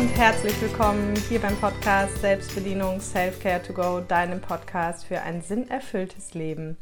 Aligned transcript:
und 0.00 0.16
herzlich 0.16 0.58
willkommen 0.62 1.14
hier 1.28 1.40
beim 1.40 1.54
Podcast 1.56 2.22
Selbstbedienung 2.22 3.02
Self-Care 3.02 3.62
to 3.62 3.74
Go, 3.74 4.00
deinem 4.00 4.40
Podcast 4.40 5.04
für 5.04 5.20
ein 5.20 5.42
sinnerfülltes 5.42 6.32
Leben. 6.32 6.78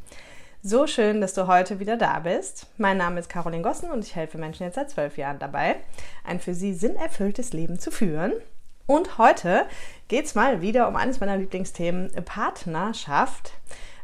So 0.63 0.87
schön, 0.87 1.19
dass 1.19 1.33
du 1.33 1.45
heute 1.45 1.81
wieder 1.81 1.97
da 1.97 2.19
bist. 2.19 2.67
Mein 2.77 2.95
Name 2.95 3.19
ist 3.19 3.27
Caroline 3.27 3.61
Gossen 3.61 3.91
und 3.91 4.05
ich 4.05 4.15
helfe 4.15 4.37
Menschen 4.37 4.63
jetzt 4.63 4.75
seit 4.75 4.89
zwölf 4.89 5.17
Jahren 5.17 5.37
dabei, 5.37 5.75
ein 6.23 6.39
für 6.39 6.53
sie 6.53 6.73
sinnerfülltes 6.73 7.51
Leben 7.51 7.77
zu 7.77 7.91
führen. 7.91 8.31
Und 8.87 9.17
heute 9.17 9.65
geht 10.07 10.23
es 10.23 10.35
mal 10.35 10.61
wieder 10.61 10.87
um 10.87 10.95
eines 10.95 11.19
meiner 11.19 11.35
Lieblingsthemen, 11.35 12.11
Partnerschaft, 12.23 13.51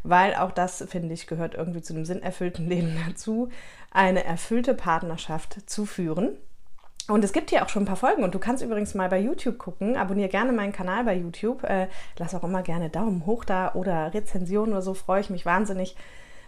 weil 0.04 0.36
auch 0.36 0.52
das, 0.52 0.84
finde 0.90 1.14
ich, 1.14 1.26
gehört 1.26 1.56
irgendwie 1.56 1.82
zu 1.82 1.94
dem 1.94 2.04
sinnerfüllten 2.04 2.68
Leben 2.68 2.98
dazu, 3.08 3.48
eine 3.92 4.26
erfüllte 4.26 4.74
Partnerschaft 4.74 5.70
zu 5.70 5.86
führen. 5.86 6.36
Und 7.08 7.24
es 7.24 7.34
gibt 7.34 7.52
hier 7.52 7.64
auch 7.64 7.70
schon 7.70 7.84
ein 7.84 7.88
paar 7.88 7.96
Folgen 7.96 8.24
und 8.24 8.34
du 8.34 8.40
kannst 8.40 8.64
übrigens 8.64 8.96
mal 8.96 9.10
bei 9.10 9.20
YouTube 9.20 9.60
gucken. 9.60 9.96
Abonniere 9.96 10.30
gerne 10.30 10.52
meinen 10.52 10.74
Kanal 10.74 11.04
bei 11.04 11.16
YouTube. 11.16 11.64
Äh, 11.64 11.88
lass 12.18 12.34
auch 12.34 12.44
immer 12.44 12.64
gerne 12.64 12.90
Daumen 12.90 13.28
hoch 13.28 13.46
da 13.46 13.74
oder 13.76 14.14
Rezensionen 14.14 14.72
oder 14.72 14.82
so. 14.82 14.96
Freue 14.96 15.22
ich 15.22 15.30
mich 15.30 15.46
wahnsinnig, 15.46 15.96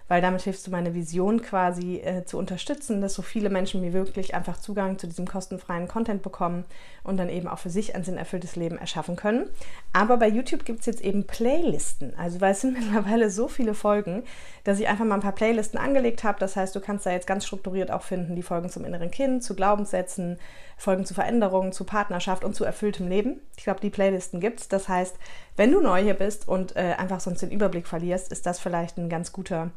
weil 0.08 0.22
damit 0.22 0.42
hilfst 0.42 0.66
du 0.66 0.72
meine 0.72 0.94
Vision 0.94 1.42
quasi 1.42 1.98
äh, 1.98 2.24
zu 2.24 2.38
unterstützen, 2.38 3.02
dass 3.02 3.14
so 3.14 3.22
viele 3.22 3.50
Menschen 3.50 3.82
wie 3.84 3.94
wirklich 3.94 4.36
einfach 4.36 4.58
Zugang 4.58 4.98
zu 4.98 5.08
diesem 5.08 5.28
kostenfreien 5.28 5.88
Content 5.88 6.22
bekommen 6.22 6.66
und 7.04 7.18
dann 7.18 7.30
eben 7.30 7.48
auch 7.48 7.60
für 7.60 7.70
sich 7.70 7.96
ein 7.96 8.04
sinnerfülltes 8.04 8.56
Leben 8.56 8.78
erschaffen 8.78 9.16
können. 9.16 9.50
Aber 9.92 10.18
bei 10.18 10.28
YouTube 10.28 10.66
gibt 10.66 10.82
es 10.82 10.86
jetzt 10.86 11.02
eben 11.02 11.26
Playlisten. 11.26 12.18
Also 12.18 12.40
weil 12.40 12.54
es 12.54 12.62
sind 12.62 12.74
mittlerweile 12.80 13.30
so 13.30 13.48
viele 13.48 13.74
Folgen, 13.74 14.24
dass 14.64 14.80
ich 14.80 14.88
einfach 14.88 15.06
mal 15.06 15.16
ein 15.16 15.22
paar 15.22 15.34
Playlisten 15.34 15.80
angelegt 15.80 16.24
habe. 16.24 16.40
Das 16.40 16.56
heißt, 16.56 16.76
du 16.76 16.80
kannst 16.80 17.06
da 17.06 17.12
jetzt 17.12 17.28
ganz 17.28 17.46
strukturiert 17.46 17.92
auch 17.92 18.04
finden, 18.04 18.36
die 18.36 18.44
Folgen 18.44 18.70
zum 18.70 18.86
inneren 18.86 19.12
Kind, 19.12 19.44
zu 19.44 19.56
Glaubenssätzen, 19.56 20.40
Folgen 20.78 21.06
zu 21.06 21.14
Veränderungen, 21.14 21.74
zu 21.74 21.84
Partnerschaft 21.84 22.46
und 22.46 22.56
zu 22.56 22.64
erfülltem 22.64 23.08
Leben. 23.08 23.42
Ich 23.58 23.64
glaube, 23.64 23.82
die 23.82 23.90
Playlisten 23.90 24.40
gibt 24.40 24.62
es. 24.62 24.68
Das 24.68 24.88
heißt, 24.88 25.16
wenn 25.58 25.72
du 25.72 25.82
neu 25.82 26.02
hier 26.02 26.14
bist 26.14 26.48
und 26.48 26.76
äh, 26.76 26.96
einfach 26.98 27.20
sonst 27.20 27.42
den 27.42 27.52
Überblick 27.52 27.88
verlierst, 27.88 28.32
ist 28.32 28.46
das 28.46 28.60
vielleicht 28.60 28.98
ein 28.98 29.10
ganz 29.10 29.32
guter 29.32 29.72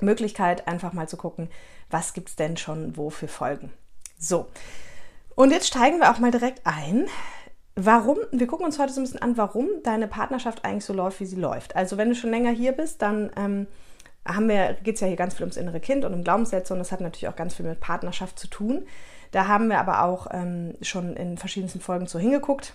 Möglichkeit, 0.00 0.66
einfach 0.66 0.92
mal 0.92 1.08
zu 1.08 1.16
gucken, 1.16 1.48
was 1.90 2.12
gibt 2.12 2.30
es 2.30 2.36
denn 2.36 2.56
schon 2.56 2.96
wo 2.96 3.10
für 3.10 3.28
Folgen. 3.28 3.72
So, 4.18 4.48
und 5.34 5.50
jetzt 5.50 5.66
steigen 5.66 5.98
wir 5.98 6.10
auch 6.10 6.18
mal 6.18 6.30
direkt 6.30 6.60
ein. 6.64 7.06
Warum, 7.76 8.18
wir 8.30 8.46
gucken 8.46 8.66
uns 8.66 8.78
heute 8.78 8.92
so 8.92 9.00
ein 9.00 9.04
bisschen 9.04 9.22
an, 9.22 9.36
warum 9.36 9.68
deine 9.82 10.06
Partnerschaft 10.06 10.64
eigentlich 10.64 10.84
so 10.84 10.92
läuft, 10.92 11.18
wie 11.18 11.26
sie 11.26 11.36
läuft. 11.36 11.74
Also 11.74 11.96
wenn 11.96 12.08
du 12.08 12.14
schon 12.14 12.30
länger 12.30 12.50
hier 12.50 12.72
bist, 12.72 13.02
dann 13.02 13.32
ähm, 13.36 13.66
geht 14.84 14.94
es 14.94 15.00
ja 15.00 15.08
hier 15.08 15.16
ganz 15.16 15.34
viel 15.34 15.42
ums 15.42 15.56
innere 15.56 15.80
Kind 15.80 16.04
und 16.04 16.14
um 16.14 16.22
Glaubenssätze 16.22 16.72
und 16.72 16.78
das 16.78 16.92
hat 16.92 17.00
natürlich 17.00 17.28
auch 17.28 17.36
ganz 17.36 17.54
viel 17.54 17.66
mit 17.66 17.80
Partnerschaft 17.80 18.38
zu 18.38 18.46
tun. 18.46 18.86
Da 19.32 19.48
haben 19.48 19.68
wir 19.68 19.80
aber 19.80 20.04
auch 20.04 20.28
ähm, 20.30 20.74
schon 20.82 21.16
in 21.16 21.36
verschiedensten 21.36 21.80
Folgen 21.80 22.06
so 22.06 22.20
hingeguckt. 22.20 22.74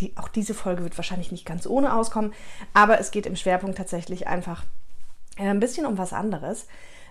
Die, 0.00 0.14
auch 0.18 0.28
diese 0.28 0.52
Folge 0.52 0.82
wird 0.84 0.98
wahrscheinlich 0.98 1.32
nicht 1.32 1.46
ganz 1.46 1.66
ohne 1.66 1.94
auskommen, 1.94 2.34
aber 2.74 3.00
es 3.00 3.10
geht 3.10 3.24
im 3.24 3.36
Schwerpunkt 3.36 3.78
tatsächlich 3.78 4.26
einfach 4.26 4.62
äh, 4.62 4.85
ein 5.38 5.60
bisschen 5.60 5.86
um 5.86 5.98
was 5.98 6.12
anderes, 6.12 6.66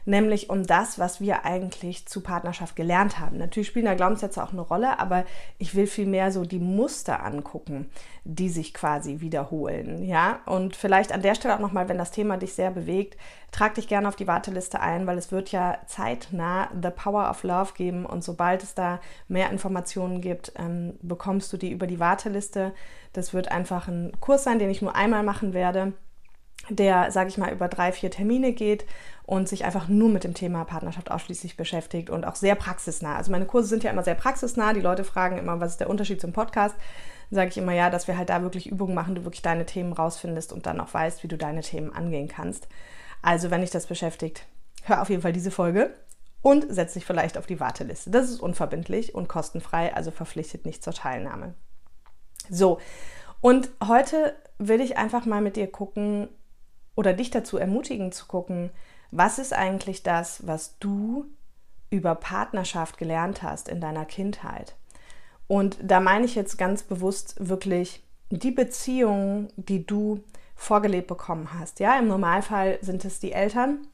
nämlich 0.06 0.50
um 0.50 0.66
das, 0.66 1.00
was 1.00 1.20
wir 1.20 1.46
eigentlich 1.46 2.08
zu 2.08 2.22
Partnerschaft 2.22 2.76
gelernt 2.76 3.20
haben. 3.20 3.38
Natürlich 3.38 3.68
spielen 3.68 3.86
da 3.86 3.96
Glaubenssätze 3.96 4.44
auch 4.44 4.52
eine 4.52 4.62
Rolle, 4.62 5.00
aber 5.00 5.26
ich 5.58 5.76
will 5.76 5.88
vielmehr 5.88 6.32
so 6.32 6.46
die 6.46 6.60
Muster 6.60 7.24
angucken, 7.24 7.90
die 8.24 8.50
sich 8.50 8.74
quasi 8.74 9.20
wiederholen, 9.20 10.04
ja? 10.04 10.40
Und 10.46 10.76
vielleicht 10.76 11.12
an 11.12 11.22
der 11.22 11.36
Stelle 11.36 11.56
auch 11.56 11.60
nochmal, 11.60 11.90
wenn 11.90 11.98
das 11.98 12.12
Thema 12.12 12.38
dich 12.38 12.54
sehr 12.54 12.72
bewegt, 12.72 13.18
trag 13.52 13.76
dich 13.76 13.88
gerne 13.88 14.08
auf 14.08 14.16
die 14.16 14.28
Warteliste 14.28 14.80
ein, 14.80 15.08
weil 15.08 15.18
es 15.18 15.32
wird 15.32 15.52
ja 15.52 15.80
zeitnah 15.88 16.70
The 16.82 16.90
Power 16.92 17.30
of 17.30 17.44
Love 17.44 17.74
geben 17.76 18.06
und 18.06 18.24
sobald 18.24 18.64
es 18.64 18.76
da 18.76 19.00
mehr 19.28 19.50
Informationen 19.50 20.22
gibt, 20.22 20.54
ähm, 20.58 20.98
bekommst 21.02 21.52
du 21.52 21.58
die 21.58 21.72
über 21.72 21.88
die 21.88 22.00
Warteliste. 22.00 22.74
Das 23.14 23.34
wird 23.34 23.52
einfach 23.52 23.88
ein 23.88 24.12
Kurs 24.20 24.44
sein, 24.44 24.60
den 24.60 24.70
ich 24.70 24.82
nur 24.82 24.96
einmal 24.96 25.24
machen 25.24 25.54
werde 25.54 25.94
der, 26.70 27.12
sage 27.12 27.30
ich 27.30 27.38
mal, 27.38 27.52
über 27.52 27.68
drei, 27.68 27.92
vier 27.92 28.12
Termine 28.12 28.54
geht 28.54 28.86
und 29.26 29.50
sich 29.50 29.66
einfach 29.66 29.88
nur 29.88 30.10
mit 30.10 30.24
dem 30.24 30.34
Thema 30.34 30.66
Partnerschaft 30.66 31.12
ausschließlich 31.12 31.58
beschäftigt 31.58 32.10
und 32.10 32.26
auch 32.26 32.36
sehr 32.36 32.56
praxisnah. 32.56 33.16
Also 33.16 33.32
meine 33.32 33.46
Kurse 33.46 33.70
sind 33.70 33.84
ja 33.84 33.92
immer 33.92 34.04
sehr 34.04 34.16
praxisnah. 34.16 34.74
Die 34.74 34.82
Leute 34.82 35.04
fragen 35.04 35.38
immer, 35.38 35.60
was 35.60 35.74
ist 35.74 35.80
der 35.80 35.90
Unterschied 35.90 36.22
zum 36.22 36.34
Podcast? 36.34 36.76
Dann 37.30 37.36
sage 37.36 37.50
ich 37.50 37.58
immer 37.58 37.74
ja, 37.74 37.90
dass 37.90 38.08
wir 38.08 38.18
halt 38.18 38.30
da 38.30 38.42
wirklich 38.42 38.68
Übungen 38.68 38.94
machen, 38.94 39.16
du 39.16 39.24
wirklich 39.24 39.42
deine 39.42 39.66
Themen 39.66 39.94
rausfindest 39.94 40.54
und 40.54 40.66
dann 40.66 40.80
auch 40.80 40.94
weißt, 40.94 41.24
wie 41.24 41.28
du 41.28 41.38
deine 41.38 41.62
Themen 41.62 41.94
angehen 41.94 42.28
kannst. 42.28 42.68
Also 43.22 43.50
wenn 43.50 43.62
dich 43.62 43.72
das 43.72 43.88
beschäftigt, 43.88 44.46
hör 44.84 45.02
auf 45.02 45.10
jeden 45.10 45.24
Fall 45.24 45.34
diese 45.34 45.52
Folge 45.52 45.94
und 46.42 46.68
setz 46.70 46.94
dich 46.94 47.06
vielleicht 47.06 47.40
auf 47.40 47.48
die 47.48 47.60
Warteliste. 47.60 48.12
Das 48.12 48.30
ist 48.30 48.40
unverbindlich 48.40 49.16
und 49.16 49.28
kostenfrei, 49.28 49.94
also 49.96 50.12
verpflichtet 50.12 50.66
nicht 50.66 50.84
zur 50.84 50.94
Teilnahme. 50.94 51.56
So, 52.50 52.80
und 53.42 53.70
heute 53.88 54.36
will 54.60 54.82
ich 54.82 54.98
einfach 54.98 55.26
mal 55.26 55.42
mit 55.42 55.56
dir 55.56 55.66
gucken, 55.66 56.30
oder 56.96 57.14
dich 57.14 57.30
dazu 57.30 57.58
ermutigen 57.58 58.12
zu 58.12 58.26
gucken, 58.26 58.72
was 59.12 59.40
ist 59.40 59.54
eigentlich 59.54 60.04
das, 60.04 60.46
was 60.48 60.78
du 60.80 61.26
über 61.90 62.16
Partnerschaft 62.16 62.98
gelernt 62.98 63.44
hast 63.44 63.70
in 63.70 63.80
deiner 63.80 64.06
Kindheit. 64.06 64.76
Und 65.48 65.78
da 65.82 66.00
meine 66.00 66.26
ich 66.26 66.36
jetzt 66.36 66.58
ganz 66.58 66.84
bewusst 66.84 67.36
wirklich 67.38 68.04
die 68.32 68.52
Beziehungen, 68.52 69.50
die 69.56 69.86
du 69.86 70.24
vorgelebt 70.56 71.08
bekommen 71.08 71.50
hast. 71.58 71.80
Ja, 71.80 71.98
im 72.00 72.08
Normalfall 72.08 72.80
sind 72.82 73.06
es 73.06 73.20
die 73.20 73.34
Eltern. 73.34 73.88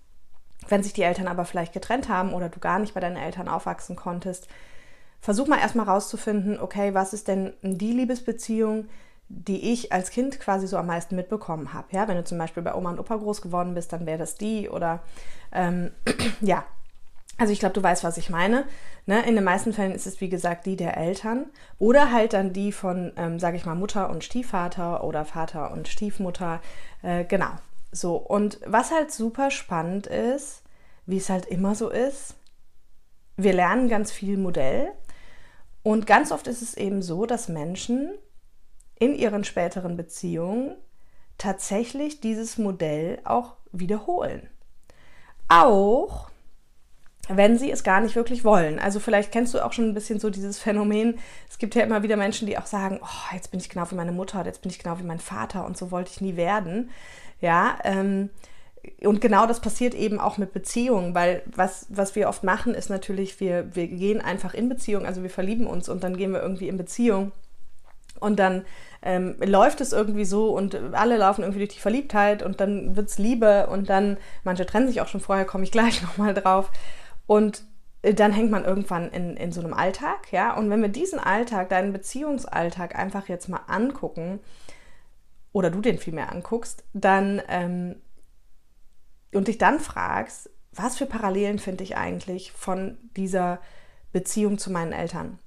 Wenn 0.67 0.83
sich 0.83 0.93
die 0.93 1.01
Eltern 1.01 1.27
aber 1.27 1.43
vielleicht 1.43 1.73
getrennt 1.73 2.07
haben 2.07 2.33
oder 2.33 2.49
du 2.49 2.59
gar 2.59 2.79
nicht 2.79 2.93
bei 2.93 2.99
deinen 2.99 3.17
Eltern 3.17 3.47
aufwachsen 3.47 3.95
konntest, 3.95 4.47
versuch 5.19 5.47
mal 5.47 5.59
erstmal 5.59 5.87
rauszufinden, 5.87 6.59
okay, 6.59 6.93
was 6.93 7.13
ist 7.13 7.27
denn 7.27 7.53
die 7.61 7.91
Liebesbeziehung, 7.91 8.87
die 9.33 9.71
ich 9.71 9.91
als 9.91 10.11
Kind 10.11 10.39
quasi 10.39 10.67
so 10.67 10.77
am 10.77 10.87
meisten 10.87 11.15
mitbekommen 11.15 11.73
habe. 11.73 11.87
Ja, 11.91 12.07
wenn 12.07 12.17
du 12.17 12.23
zum 12.23 12.37
Beispiel 12.37 12.63
bei 12.63 12.75
Oma 12.75 12.91
und 12.91 12.99
Opa 12.99 13.15
groß 13.15 13.41
geworden 13.41 13.73
bist, 13.73 13.93
dann 13.93 14.05
wäre 14.05 14.17
das 14.17 14.35
die 14.35 14.69
oder 14.69 14.99
ähm, 15.51 15.91
ja. 16.41 16.65
Also 17.37 17.53
ich 17.53 17.59
glaube, 17.59 17.73
du 17.73 17.81
weißt, 17.81 18.03
was 18.03 18.17
ich 18.17 18.29
meine. 18.29 18.65
Ne? 19.07 19.25
In 19.25 19.33
den 19.35 19.43
meisten 19.43 19.73
Fällen 19.73 19.93
ist 19.93 20.05
es, 20.05 20.21
wie 20.21 20.29
gesagt, 20.29 20.65
die 20.67 20.75
der 20.75 20.97
Eltern 20.97 21.45
oder 21.79 22.11
halt 22.11 22.33
dann 22.33 22.53
die 22.53 22.71
von, 22.71 23.13
ähm, 23.15 23.39
sage 23.39 23.57
ich 23.57 23.65
mal, 23.65 23.73
Mutter 23.73 24.09
und 24.09 24.23
Stiefvater 24.23 25.03
oder 25.03 25.25
Vater 25.25 25.71
und 25.71 25.87
Stiefmutter. 25.87 26.61
Äh, 27.01 27.23
genau. 27.23 27.49
So, 27.91 28.15
und 28.15 28.59
was 28.65 28.91
halt 28.91 29.11
super 29.11 29.49
spannend 29.49 30.07
ist, 30.07 30.61
wie 31.05 31.17
es 31.17 31.29
halt 31.29 31.45
immer 31.47 31.73
so 31.73 31.89
ist, 31.89 32.35
wir 33.37 33.53
lernen 33.53 33.89
ganz 33.89 34.11
viel 34.11 34.37
Modell 34.37 34.91
und 35.83 36.05
ganz 36.05 36.31
oft 36.31 36.47
ist 36.47 36.61
es 36.61 36.75
eben 36.75 37.01
so, 37.01 37.25
dass 37.25 37.49
Menschen 37.49 38.11
in 39.01 39.15
ihren 39.15 39.43
späteren 39.43 39.97
Beziehungen 39.97 40.75
tatsächlich 41.39 42.21
dieses 42.21 42.59
Modell 42.59 43.17
auch 43.23 43.55
wiederholen. 43.71 44.47
Auch 45.49 46.29
wenn 47.27 47.57
sie 47.57 47.71
es 47.71 47.83
gar 47.83 47.99
nicht 47.99 48.15
wirklich 48.15 48.43
wollen. 48.43 48.77
Also 48.77 48.99
vielleicht 48.99 49.31
kennst 49.31 49.55
du 49.55 49.65
auch 49.65 49.73
schon 49.73 49.89
ein 49.89 49.95
bisschen 49.95 50.19
so 50.19 50.29
dieses 50.29 50.59
Phänomen. 50.59 51.17
Es 51.49 51.57
gibt 51.57 51.73
ja 51.73 51.81
immer 51.81 52.03
wieder 52.03 52.15
Menschen, 52.15 52.45
die 52.45 52.59
auch 52.59 52.67
sagen, 52.67 52.99
oh, 53.01 53.33
jetzt 53.33 53.49
bin 53.49 53.59
ich 53.59 53.69
genau 53.69 53.89
wie 53.89 53.95
meine 53.95 54.11
Mutter, 54.11 54.45
jetzt 54.45 54.61
bin 54.61 54.69
ich 54.69 54.77
genau 54.77 54.99
wie 54.99 55.03
mein 55.03 55.19
Vater 55.19 55.65
und 55.65 55.77
so 55.77 55.89
wollte 55.89 56.11
ich 56.11 56.21
nie 56.21 56.35
werden. 56.35 56.91
Ja, 57.39 57.79
ähm, 57.83 58.29
und 59.01 59.19
genau 59.19 59.47
das 59.47 59.61
passiert 59.61 59.95
eben 59.95 60.19
auch 60.19 60.37
mit 60.37 60.53
Beziehungen, 60.53 61.15
weil 61.15 61.41
was, 61.47 61.87
was 61.89 62.15
wir 62.15 62.29
oft 62.29 62.43
machen, 62.43 62.75
ist 62.75 62.91
natürlich, 62.91 63.39
wir, 63.39 63.75
wir 63.75 63.87
gehen 63.87 64.21
einfach 64.21 64.53
in 64.53 64.69
Beziehung, 64.69 65.07
also 65.07 65.23
wir 65.23 65.31
verlieben 65.31 65.65
uns 65.65 65.89
und 65.89 66.03
dann 66.03 66.17
gehen 66.17 66.33
wir 66.33 66.41
irgendwie 66.43 66.67
in 66.67 66.77
Beziehung 66.77 67.31
und 68.19 68.39
dann 68.39 68.65
ähm, 69.01 69.35
läuft 69.39 69.81
es 69.81 69.93
irgendwie 69.93 70.25
so 70.25 70.55
und 70.55 70.75
alle 70.93 71.17
laufen 71.17 71.41
irgendwie 71.41 71.59
durch 71.59 71.75
die 71.75 71.79
Verliebtheit 71.79 72.43
und 72.43 72.59
dann 72.59 72.95
wird 72.95 73.09
es 73.09 73.17
Liebe 73.17 73.67
und 73.67 73.89
dann, 73.89 74.17
manche 74.43 74.65
trennen 74.65 74.87
sich 74.87 75.01
auch 75.01 75.07
schon 75.07 75.21
vorher, 75.21 75.45
komme 75.45 75.63
ich 75.63 75.71
gleich 75.71 76.01
nochmal 76.01 76.33
drauf. 76.33 76.71
Und 77.25 77.63
äh, 78.01 78.13
dann 78.13 78.31
hängt 78.31 78.51
man 78.51 78.65
irgendwann 78.65 79.09
in, 79.09 79.37
in 79.37 79.51
so 79.51 79.61
einem 79.61 79.73
Alltag, 79.73 80.31
ja. 80.31 80.55
Und 80.55 80.69
wenn 80.69 80.81
wir 80.81 80.89
diesen 80.89 81.19
Alltag, 81.19 81.69
deinen 81.69 81.93
Beziehungsalltag 81.93 82.95
einfach 82.95 83.27
jetzt 83.27 83.49
mal 83.49 83.61
angucken, 83.67 84.39
oder 85.53 85.69
du 85.69 85.81
den 85.81 85.97
vielmehr 85.97 86.31
anguckst, 86.31 86.83
dann 86.93 87.41
ähm, 87.49 87.95
und 89.33 89.47
dich 89.47 89.57
dann 89.57 89.79
fragst, 89.79 90.49
was 90.71 90.97
für 90.97 91.05
Parallelen 91.05 91.59
finde 91.59 91.83
ich 91.83 91.97
eigentlich 91.97 92.51
von 92.51 92.97
dieser 93.17 93.59
Beziehung 94.11 94.57
zu 94.57 94.71
meinen 94.71 94.93
Eltern? 94.93 95.39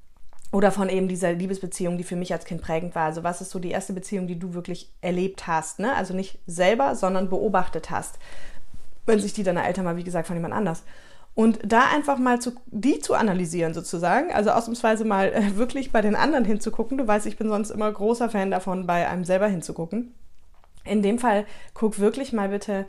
Oder 0.55 0.71
von 0.71 0.89
eben 0.89 1.09
dieser 1.09 1.33
Liebesbeziehung, 1.33 1.99
die 1.99 2.05
für 2.05 2.15
mich 2.15 2.33
als 2.33 2.45
Kind 2.45 2.63
prägend 2.63 2.95
war. 2.95 3.07
Also 3.07 3.25
was 3.25 3.41
ist 3.41 3.51
so 3.51 3.59
die 3.59 3.73
erste 3.73 3.93
Beziehung, 3.93 4.29
die 4.29 4.39
du 4.39 4.55
wirklich 4.55 4.89
erlebt 5.01 5.49
hast? 5.49 5.81
Ne? 5.81 5.93
Also 5.97 6.15
nicht 6.15 6.39
selber, 6.47 6.95
sondern 6.95 7.29
beobachtet 7.29 7.91
hast. 7.91 8.21
Wenn 9.05 9.19
sich 9.19 9.33
die 9.33 9.43
deine 9.43 9.67
Eltern 9.67 9.85
mal, 9.85 9.97
wie 9.97 10.05
gesagt, 10.05 10.29
von 10.29 10.37
jemand 10.37 10.55
anders. 10.55 10.85
Und 11.35 11.59
da 11.65 11.91
einfach 11.93 12.19
mal 12.19 12.41
zu, 12.41 12.53
die 12.67 13.01
zu 13.01 13.15
analysieren 13.15 13.75
sozusagen, 13.75 14.33
also 14.33 14.51
ausnahmsweise 14.51 15.05
mal 15.05 15.33
äh, 15.33 15.57
wirklich 15.57 15.91
bei 15.91 16.01
den 16.03 16.15
anderen 16.15 16.45
hinzugucken. 16.45 16.99
Du 16.99 17.09
weißt, 17.09 17.27
ich 17.27 17.37
bin 17.37 17.49
sonst 17.49 17.71
immer 17.71 17.91
großer 17.91 18.31
Fan 18.31 18.53
davon, 18.53 18.87
bei 18.87 19.09
einem 19.09 19.25
selber 19.25 19.49
hinzugucken. 19.49 20.15
In 20.85 21.03
dem 21.03 21.19
Fall 21.19 21.47
guck 21.75 21.99
wirklich 21.99 22.33
mal 22.33 22.51
bitte 22.51 22.87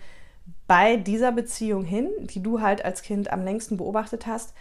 bei 0.67 0.97
dieser 0.97 1.31
Beziehung 1.31 1.83
hin, 1.83 2.11
die 2.19 2.43
du 2.43 2.61
halt 2.61 2.85
als 2.85 3.01
Kind 3.01 3.33
am 3.33 3.43
längsten 3.43 3.77
beobachtet 3.77 4.27
hast 4.27 4.53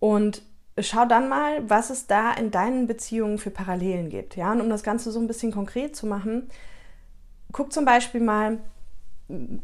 und 0.00 0.40
schau 0.78 1.04
dann 1.04 1.28
mal, 1.28 1.68
was 1.68 1.90
es 1.90 2.06
da 2.06 2.32
in 2.32 2.50
deinen 2.50 2.86
Beziehungen 2.86 3.38
für 3.38 3.50
Parallelen 3.50 4.08
gibt. 4.08 4.36
Ja, 4.36 4.52
und 4.52 4.60
um 4.60 4.70
das 4.70 4.82
Ganze 4.82 5.12
so 5.12 5.20
ein 5.20 5.26
bisschen 5.26 5.52
konkret 5.52 5.94
zu 5.94 6.06
machen, 6.06 6.48
guck 7.52 7.72
zum 7.72 7.84
Beispiel 7.84 8.20
mal, 8.20 8.58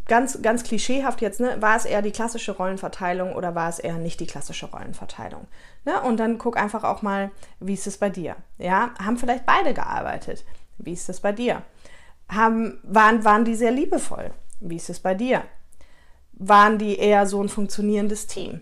ganz, 0.06 0.40
ganz 0.42 0.62
klischeehaft 0.62 1.20
jetzt, 1.20 1.40
ne, 1.40 1.60
war 1.60 1.76
es 1.76 1.84
eher 1.84 2.02
die 2.02 2.10
klassische 2.10 2.52
Rollenverteilung 2.52 3.34
oder 3.34 3.54
war 3.54 3.68
es 3.68 3.78
eher 3.78 3.98
nicht 3.98 4.20
die 4.20 4.26
klassische 4.26 4.70
Rollenverteilung? 4.70 5.46
Ne? 5.84 6.00
Und 6.02 6.18
dann 6.18 6.38
guck 6.38 6.56
einfach 6.56 6.84
auch 6.84 7.02
mal, 7.02 7.30
wie 7.60 7.74
ist 7.74 7.86
es 7.86 7.98
bei 7.98 8.10
dir? 8.10 8.36
Ja, 8.56 8.90
haben 9.02 9.18
vielleicht 9.18 9.46
beide 9.46 9.74
gearbeitet? 9.74 10.44
Wie 10.78 10.92
ist 10.92 11.08
es 11.08 11.20
bei 11.20 11.32
dir? 11.32 11.62
Haben, 12.28 12.78
waren, 12.82 13.24
waren 13.24 13.44
die 13.44 13.54
sehr 13.54 13.72
liebevoll? 13.72 14.30
Wie 14.60 14.76
ist 14.76 14.90
es 14.90 15.00
bei 15.00 15.14
dir? 15.14 15.42
Waren 16.32 16.78
die 16.78 16.96
eher 16.96 17.26
so 17.26 17.42
ein 17.42 17.48
funktionierendes 17.48 18.26
Team? 18.26 18.60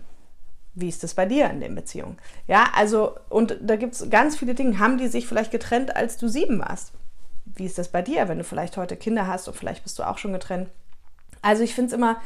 Wie 0.79 0.89
ist 0.89 1.03
es 1.03 1.15
bei 1.15 1.25
dir 1.25 1.49
in 1.49 1.59
den 1.59 1.73
Beziehungen? 1.73 2.17
Ja, 2.45 2.67
also, 2.75 3.15
und 3.29 3.57
da 3.61 3.77
gibt 3.77 3.95
es 3.95 4.11
ganz 4.11 4.37
viele 4.37 4.53
Dinge. 4.53 4.77
Haben 4.77 4.99
die 4.99 5.07
sich 5.07 5.25
vielleicht 5.25 5.49
getrennt, 5.49 5.95
als 5.95 6.17
du 6.17 6.27
sieben 6.27 6.59
warst? 6.59 6.91
Wie 7.45 7.65
ist 7.65 7.79
das 7.79 7.87
bei 7.87 8.03
dir, 8.03 8.27
wenn 8.27 8.37
du 8.37 8.43
vielleicht 8.43 8.77
heute 8.77 8.95
Kinder 8.95 9.25
hast 9.25 9.47
und 9.47 9.57
vielleicht 9.57 9.81
bist 9.81 9.97
du 9.97 10.03
auch 10.03 10.19
schon 10.19 10.33
getrennt? 10.33 10.69
Also 11.41 11.63
ich 11.63 11.73
finde 11.73 11.87
es 11.87 11.93
immer 11.93 12.17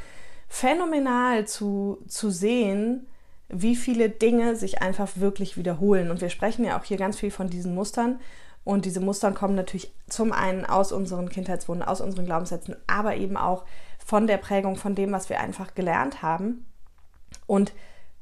phänomenal 0.50 1.48
zu, 1.48 2.00
zu 2.09 2.30
sehen, 2.30 3.07
wie 3.48 3.77
viele 3.77 4.09
Dinge 4.09 4.57
sich 4.57 4.81
einfach 4.81 5.09
wirklich 5.15 5.56
wiederholen. 5.56 6.12
Und 6.12 6.19
wir 6.19 6.30
sprechen 6.30 6.65
ja 6.65 6.77
auch 6.77 6.83
hier 6.83 6.97
ganz 6.97 7.18
viel 7.18 7.31
von 7.31 7.50
diesen 7.50 7.74
Mustern. 7.74 8.19
Und 8.65 8.83
diese 8.83 9.00
Muster 9.00 9.31
kommen 9.31 9.56
natürlich 9.56 9.94
zum 10.09 10.33
einen 10.33 10.65
aus 10.65 10.92
unseren 10.92 11.30
Kindheitswunden, 11.30 11.88
aus 11.88 12.01
unseren 12.01 12.25
Glaubenssätzen, 12.25 12.75
aber 12.86 13.15
eben 13.15 13.38
auch 13.38 13.63
von 14.06 14.27
der 14.27 14.38
Prägung, 14.38 14.75
von 14.75 14.94
dem, 14.94 15.13
was 15.13 15.30
wir 15.30 15.39
einfach 15.39 15.74
gelernt 15.74 16.21
haben. 16.21 16.65
Und 17.47 17.71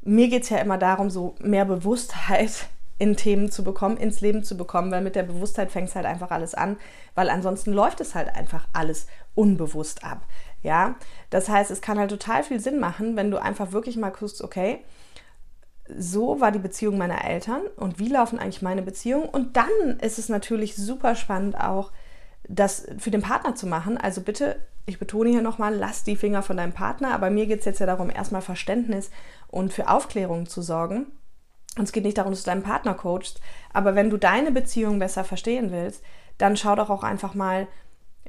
mir 0.02 0.30
geht 0.30 0.44
es 0.44 0.50
ja 0.50 0.58
immer 0.58 0.78
darum, 0.78 1.10
so 1.10 1.36
mehr 1.40 1.66
Bewusstheit 1.66 2.68
in 3.00 3.16
Themen 3.16 3.50
zu 3.50 3.64
bekommen, 3.64 3.98
ins 3.98 4.20
Leben 4.22 4.44
zu 4.44 4.58
bekommen, 4.58 4.92
weil 4.92 5.02
mit 5.02 5.16
der 5.16 5.24
Bewusstheit 5.24 5.72
fängt 5.72 5.88
es 5.88 5.96
halt 5.96 6.06
einfach 6.06 6.32
alles 6.32 6.54
an, 6.54 6.78
weil 7.16 7.30
ansonsten 7.30 7.72
läuft 7.72 8.02
es 8.02 8.14
halt 8.14 8.36
einfach 8.36 8.68
alles 8.74 9.08
unbewusst 9.36 10.04
ab. 10.04 10.26
Ja, 10.62 10.96
das 11.30 11.48
heißt, 11.48 11.72
es 11.72 11.82
kann 11.82 11.98
halt 11.98 12.10
total 12.10 12.44
viel 12.44 12.60
Sinn 12.60 12.80
machen, 12.80 13.16
wenn 13.16 13.32
du 13.32 13.42
einfach 13.42 13.72
wirklich 13.72 13.96
mal 13.96 14.10
guckst, 14.10 14.44
okay, 14.44 14.80
so 15.98 16.42
war 16.42 16.52
die 16.52 16.60
Beziehung 16.60 16.98
meiner 16.98 17.24
Eltern 17.24 17.62
und 17.78 17.98
wie 17.98 18.10
laufen 18.10 18.38
eigentlich 18.38 18.62
meine 18.62 18.82
Beziehungen. 18.82 19.28
Und 19.28 19.56
dann 19.56 20.00
ist 20.02 20.20
es 20.20 20.30
natürlich 20.30 20.76
super 20.76 21.16
spannend 21.16 21.60
auch, 21.60 21.92
das 22.48 22.86
für 22.98 23.12
den 23.12 23.22
Partner 23.22 23.56
zu 23.56 23.66
machen. 23.66 23.98
Also 23.98 24.22
bitte, 24.22 24.58
ich 24.90 25.00
betone 25.00 25.30
hier 25.30 25.42
nochmal, 25.42 25.76
lass 25.76 26.04
die 26.04 26.16
Finger 26.16 26.42
von 26.42 26.58
deinem 26.58 26.74
Partner. 26.74 27.14
Aber 27.14 27.30
mir 27.30 27.46
geht 27.46 27.60
es 27.60 27.66
jetzt 27.66 27.80
ja 27.80 27.86
darum, 27.86 28.10
erstmal 28.10 28.42
Verständnis 28.42 29.10
und 29.48 29.74
für 29.74 29.90
Aufklärung 29.90 30.48
zu 30.48 30.62
sorgen. 30.62 31.08
Und 31.78 31.84
es 31.84 31.92
geht 31.92 32.04
nicht 32.04 32.18
darum, 32.18 32.32
dass 32.32 32.44
du 32.44 32.50
deinen 32.50 32.64
Partner 32.64 32.94
coachst. 32.94 33.40
Aber 33.72 33.96
wenn 33.96 34.10
du 34.10 34.18
deine 34.18 34.52
Beziehung 34.52 35.00
besser 35.00 35.24
verstehen 35.24 35.72
willst, 35.72 36.04
dann 36.38 36.58
schau 36.58 36.76
doch 36.76 36.90
auch 36.90 37.04
einfach 37.04 37.36
mal, 37.36 37.68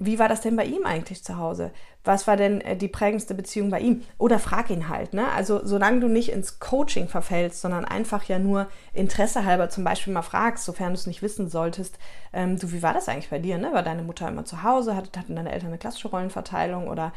wie 0.02 0.18
war 0.18 0.28
das 0.28 0.40
denn 0.40 0.56
bei 0.56 0.64
ihm 0.64 0.86
eigentlich 0.86 1.22
zu 1.22 1.36
Hause? 1.36 1.72
Was 2.04 2.26
war 2.26 2.38
denn 2.38 2.62
äh, 2.62 2.74
die 2.74 2.88
prägendste 2.88 3.34
Beziehung 3.34 3.68
bei 3.68 3.80
ihm? 3.80 4.02
Oder 4.16 4.38
frag 4.38 4.70
ihn 4.70 4.88
halt. 4.88 5.12
Ne? 5.12 5.30
Also 5.30 5.60
solange 5.62 6.00
du 6.00 6.08
nicht 6.08 6.32
ins 6.32 6.58
Coaching 6.58 7.06
verfällst, 7.06 7.60
sondern 7.60 7.84
einfach 7.84 8.24
ja 8.24 8.38
nur 8.38 8.68
Interesse 8.94 9.44
halber 9.44 9.68
zum 9.68 9.84
Beispiel 9.84 10.14
mal 10.14 10.22
fragst, 10.22 10.64
sofern 10.64 10.88
du 10.88 10.94
es 10.94 11.06
nicht 11.06 11.20
wissen 11.20 11.50
solltest, 11.50 11.98
ähm, 12.32 12.58
du, 12.58 12.72
wie 12.72 12.82
war 12.82 12.94
das 12.94 13.10
eigentlich 13.10 13.28
bei 13.28 13.38
dir? 13.38 13.58
Ne? 13.58 13.74
War 13.74 13.82
deine 13.82 14.02
Mutter 14.02 14.26
immer 14.26 14.46
zu 14.46 14.62
Hause? 14.62 14.96
Hatten, 14.96 15.18
hatten 15.18 15.36
deine 15.36 15.52
Eltern 15.52 15.68
eine 15.68 15.78
klassische 15.78 16.08
Rollenverteilung? 16.08 16.88
Oder 16.88 17.12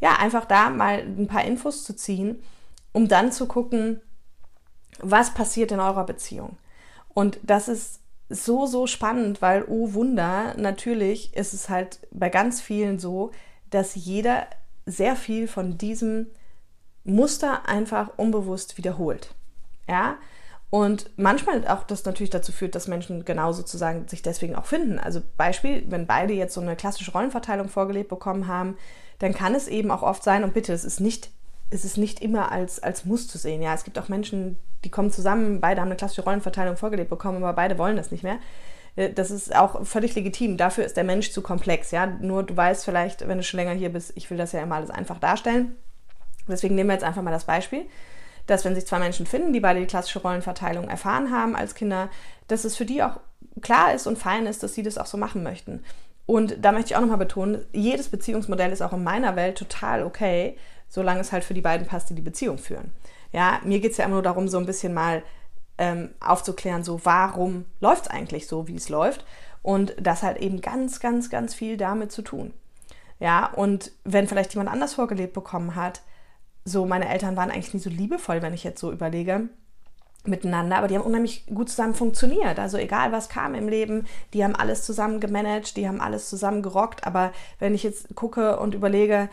ja, 0.00 0.16
einfach 0.18 0.46
da 0.46 0.70
mal 0.70 1.00
ein 1.00 1.28
paar 1.28 1.44
Infos 1.44 1.84
zu 1.84 1.94
ziehen, 1.94 2.42
um 2.92 3.08
dann 3.08 3.30
zu 3.30 3.46
gucken, 3.46 4.00
was 5.00 5.34
passiert 5.34 5.70
in 5.70 5.80
eurer 5.80 6.06
Beziehung. 6.06 6.56
Und 7.12 7.38
das 7.42 7.68
ist 7.68 8.01
so, 8.28 8.66
so 8.66 8.86
spannend, 8.86 9.42
weil, 9.42 9.64
oh 9.68 9.92
Wunder, 9.94 10.54
natürlich 10.56 11.36
ist 11.36 11.52
es 11.52 11.68
halt 11.68 12.00
bei 12.10 12.28
ganz 12.28 12.60
vielen 12.60 12.98
so, 12.98 13.30
dass 13.70 13.94
jeder 13.94 14.46
sehr 14.86 15.16
viel 15.16 15.48
von 15.48 15.78
diesem 15.78 16.26
Muster 17.04 17.68
einfach 17.68 18.16
unbewusst 18.16 18.78
wiederholt. 18.78 19.34
Ja, 19.88 20.16
und 20.70 21.10
manchmal 21.16 21.66
auch 21.68 21.82
das 21.82 22.06
natürlich 22.06 22.30
dazu 22.30 22.50
führt, 22.50 22.74
dass 22.74 22.88
Menschen 22.88 23.26
genau 23.26 23.52
sozusagen 23.52 24.08
sich 24.08 24.22
deswegen 24.22 24.54
auch 24.54 24.64
finden. 24.64 24.98
Also 24.98 25.20
Beispiel, 25.36 25.84
wenn 25.88 26.06
beide 26.06 26.32
jetzt 26.32 26.54
so 26.54 26.62
eine 26.62 26.76
klassische 26.76 27.12
Rollenverteilung 27.12 27.68
vorgelebt 27.68 28.08
bekommen 28.08 28.46
haben, 28.46 28.78
dann 29.18 29.34
kann 29.34 29.54
es 29.54 29.68
eben 29.68 29.90
auch 29.90 30.02
oft 30.02 30.22
sein, 30.22 30.44
und 30.44 30.54
bitte, 30.54 30.72
es 30.72 30.84
ist 30.84 30.98
nicht, 30.98 31.30
es 31.72 31.84
ist 31.84 31.96
nicht 31.96 32.20
immer 32.20 32.52
als, 32.52 32.82
als 32.82 33.04
Muss 33.04 33.26
zu 33.26 33.38
sehen. 33.38 33.62
Ja, 33.62 33.74
es 33.74 33.84
gibt 33.84 33.98
auch 33.98 34.08
Menschen, 34.08 34.58
die 34.84 34.90
kommen 34.90 35.10
zusammen, 35.10 35.60
beide 35.60 35.80
haben 35.80 35.88
eine 35.88 35.96
klassische 35.96 36.22
Rollenverteilung 36.22 36.76
vorgelebt 36.76 37.10
bekommen, 37.10 37.42
aber 37.42 37.54
beide 37.54 37.78
wollen 37.78 37.96
das 37.96 38.10
nicht 38.10 38.22
mehr. 38.22 38.38
Äh, 38.96 39.12
das 39.12 39.30
ist 39.30 39.54
auch 39.54 39.84
völlig 39.86 40.14
legitim. 40.14 40.56
Dafür 40.56 40.84
ist 40.84 40.96
der 40.96 41.04
Mensch 41.04 41.32
zu 41.32 41.40
komplex. 41.42 41.90
Ja? 41.90 42.06
Nur 42.06 42.42
du 42.42 42.56
weißt 42.56 42.84
vielleicht, 42.84 43.26
wenn 43.26 43.38
du 43.38 43.44
schon 43.44 43.58
länger 43.58 43.72
hier 43.72 43.90
bist, 43.90 44.12
ich 44.16 44.30
will 44.30 44.38
das 44.38 44.52
ja 44.52 44.62
immer 44.62 44.76
alles 44.76 44.90
einfach 44.90 45.18
darstellen. 45.18 45.76
Deswegen 46.48 46.74
nehmen 46.74 46.90
wir 46.90 46.94
jetzt 46.94 47.04
einfach 47.04 47.22
mal 47.22 47.30
das 47.30 47.44
Beispiel, 47.44 47.86
dass 48.46 48.64
wenn 48.64 48.74
sich 48.74 48.86
zwei 48.86 48.98
Menschen 48.98 49.26
finden, 49.26 49.52
die 49.52 49.60
beide 49.60 49.80
die 49.80 49.86
klassische 49.86 50.18
Rollenverteilung 50.18 50.88
erfahren 50.88 51.30
haben 51.30 51.54
als 51.54 51.74
Kinder, 51.74 52.08
dass 52.48 52.64
es 52.64 52.76
für 52.76 52.84
die 52.84 53.02
auch 53.02 53.20
klar 53.60 53.94
ist 53.94 54.06
und 54.06 54.18
fein 54.18 54.46
ist, 54.46 54.62
dass 54.62 54.74
sie 54.74 54.82
das 54.82 54.98
auch 54.98 55.06
so 55.06 55.16
machen 55.16 55.42
möchten. 55.42 55.84
Und 56.26 56.64
da 56.64 56.72
möchte 56.72 56.90
ich 56.90 56.96
auch 56.96 57.00
nochmal 57.00 57.18
betonen, 57.18 57.64
jedes 57.72 58.08
Beziehungsmodell 58.08 58.72
ist 58.72 58.82
auch 58.82 58.92
in 58.92 59.04
meiner 59.04 59.36
Welt 59.36 59.56
total 59.58 60.02
okay, 60.02 60.56
solange 60.92 61.20
es 61.20 61.32
halt 61.32 61.42
für 61.42 61.54
die 61.54 61.62
beiden 61.62 61.86
passt, 61.86 62.10
die 62.10 62.14
die 62.14 62.20
Beziehung 62.20 62.58
führen. 62.58 62.92
Ja, 63.32 63.60
mir 63.64 63.80
geht 63.80 63.92
es 63.92 63.96
ja 63.96 64.04
immer 64.04 64.16
nur 64.16 64.22
darum, 64.22 64.46
so 64.46 64.58
ein 64.58 64.66
bisschen 64.66 64.92
mal 64.92 65.22
ähm, 65.78 66.10
aufzuklären, 66.20 66.84
so 66.84 67.00
warum 67.04 67.64
läuft 67.80 68.02
es 68.02 68.10
eigentlich 68.10 68.46
so, 68.46 68.68
wie 68.68 68.76
es 68.76 68.90
läuft. 68.90 69.24
Und 69.62 69.96
das 69.98 70.22
halt 70.22 70.36
eben 70.36 70.60
ganz, 70.60 71.00
ganz, 71.00 71.30
ganz 71.30 71.54
viel 71.54 71.78
damit 71.78 72.12
zu 72.12 72.20
tun. 72.20 72.52
Ja, 73.20 73.46
und 73.46 73.90
wenn 74.04 74.28
vielleicht 74.28 74.52
jemand 74.52 74.70
anders 74.70 74.94
vorgelebt 74.94 75.32
bekommen 75.32 75.76
hat, 75.76 76.02
so 76.66 76.84
meine 76.84 77.08
Eltern 77.08 77.36
waren 77.36 77.50
eigentlich 77.50 77.72
nie 77.72 77.80
so 77.80 77.88
liebevoll, 77.88 78.42
wenn 78.42 78.52
ich 78.52 78.64
jetzt 78.64 78.80
so 78.80 78.92
überlege, 78.92 79.48
miteinander, 80.24 80.76
aber 80.76 80.88
die 80.88 80.96
haben 80.96 81.04
unheimlich 81.04 81.46
gut 81.46 81.70
zusammen 81.70 81.94
funktioniert. 81.94 82.58
Also 82.58 82.76
egal 82.76 83.12
was 83.12 83.28
kam 83.28 83.54
im 83.54 83.68
Leben, 83.68 84.06
die 84.34 84.44
haben 84.44 84.54
alles 84.54 84.84
zusammen 84.84 85.20
gemanagt, 85.20 85.76
die 85.76 85.88
haben 85.88 86.00
alles 86.00 86.28
zusammen 86.28 86.62
gerockt. 86.62 87.06
Aber 87.06 87.32
wenn 87.58 87.74
ich 87.74 87.82
jetzt 87.82 88.14
gucke 88.14 88.58
und 88.58 88.74
überlege, 88.74 89.28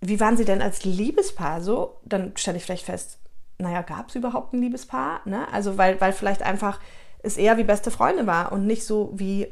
wie 0.00 0.20
waren 0.20 0.36
sie 0.36 0.44
denn 0.44 0.62
als 0.62 0.84
Liebespaar 0.84 1.60
so? 1.60 2.00
Dann 2.04 2.32
stelle 2.36 2.56
ich 2.56 2.64
vielleicht 2.64 2.86
fest, 2.86 3.18
naja, 3.58 3.82
gab 3.82 4.08
es 4.08 4.14
überhaupt 4.14 4.52
ein 4.52 4.60
Liebespaar? 4.60 5.20
Ne? 5.26 5.46
Also 5.52 5.76
weil, 5.76 6.00
weil 6.00 6.12
vielleicht 6.12 6.42
einfach 6.42 6.80
es 7.22 7.36
eher 7.36 7.58
wie 7.58 7.64
beste 7.64 7.90
Freunde 7.90 8.26
war 8.26 8.52
und 8.52 8.66
nicht 8.66 8.84
so 8.84 9.10
wie 9.14 9.48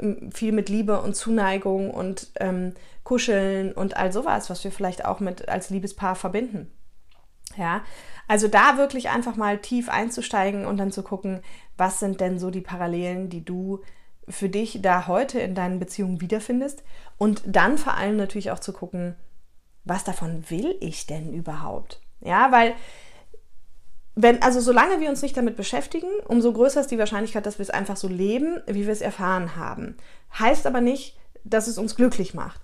ähm, 0.00 0.32
viel 0.32 0.52
mit 0.52 0.68
Liebe 0.68 1.00
und 1.00 1.14
Zuneigung 1.14 1.90
und 1.90 2.32
ähm, 2.40 2.74
Kuscheln 3.04 3.72
und 3.72 3.96
all 3.96 4.12
sowas, 4.12 4.50
was 4.50 4.64
wir 4.64 4.72
vielleicht 4.72 5.04
auch 5.04 5.20
mit 5.20 5.48
als 5.48 5.70
Liebespaar 5.70 6.16
verbinden. 6.16 6.70
Ja, 7.56 7.82
also 8.28 8.48
da 8.48 8.78
wirklich 8.78 9.10
einfach 9.10 9.36
mal 9.36 9.58
tief 9.58 9.88
einzusteigen 9.88 10.64
und 10.64 10.78
dann 10.78 10.90
zu 10.90 11.02
gucken, 11.02 11.42
was 11.76 12.00
sind 12.00 12.20
denn 12.20 12.38
so 12.38 12.50
die 12.50 12.60
Parallelen, 12.60 13.28
die 13.28 13.44
du 13.44 13.80
für 14.28 14.48
dich 14.48 14.80
da 14.80 15.06
heute 15.06 15.40
in 15.40 15.54
deinen 15.54 15.78
Beziehungen 15.78 16.20
wiederfindest 16.20 16.82
und 17.18 17.42
dann 17.44 17.76
vor 17.76 17.94
allem 17.94 18.16
natürlich 18.16 18.50
auch 18.50 18.60
zu 18.60 18.72
gucken, 18.72 19.16
was 19.84 20.04
davon 20.04 20.44
will 20.48 20.76
ich 20.80 21.06
denn 21.06 21.32
überhaupt? 21.32 22.00
Ja, 22.20 22.52
weil 22.52 22.74
wenn, 24.14 24.42
also 24.42 24.60
solange 24.60 25.00
wir 25.00 25.08
uns 25.08 25.22
nicht 25.22 25.36
damit 25.36 25.56
beschäftigen, 25.56 26.08
umso 26.26 26.52
größer 26.52 26.80
ist 26.80 26.90
die 26.90 26.98
Wahrscheinlichkeit, 26.98 27.46
dass 27.46 27.58
wir 27.58 27.62
es 27.62 27.70
einfach 27.70 27.96
so 27.96 28.08
leben, 28.08 28.60
wie 28.66 28.86
wir 28.86 28.92
es 28.92 29.00
erfahren 29.00 29.56
haben. 29.56 29.96
Heißt 30.38 30.66
aber 30.66 30.80
nicht, 30.80 31.16
dass 31.44 31.66
es 31.66 31.78
uns 31.78 31.96
glücklich 31.96 32.34
macht. 32.34 32.60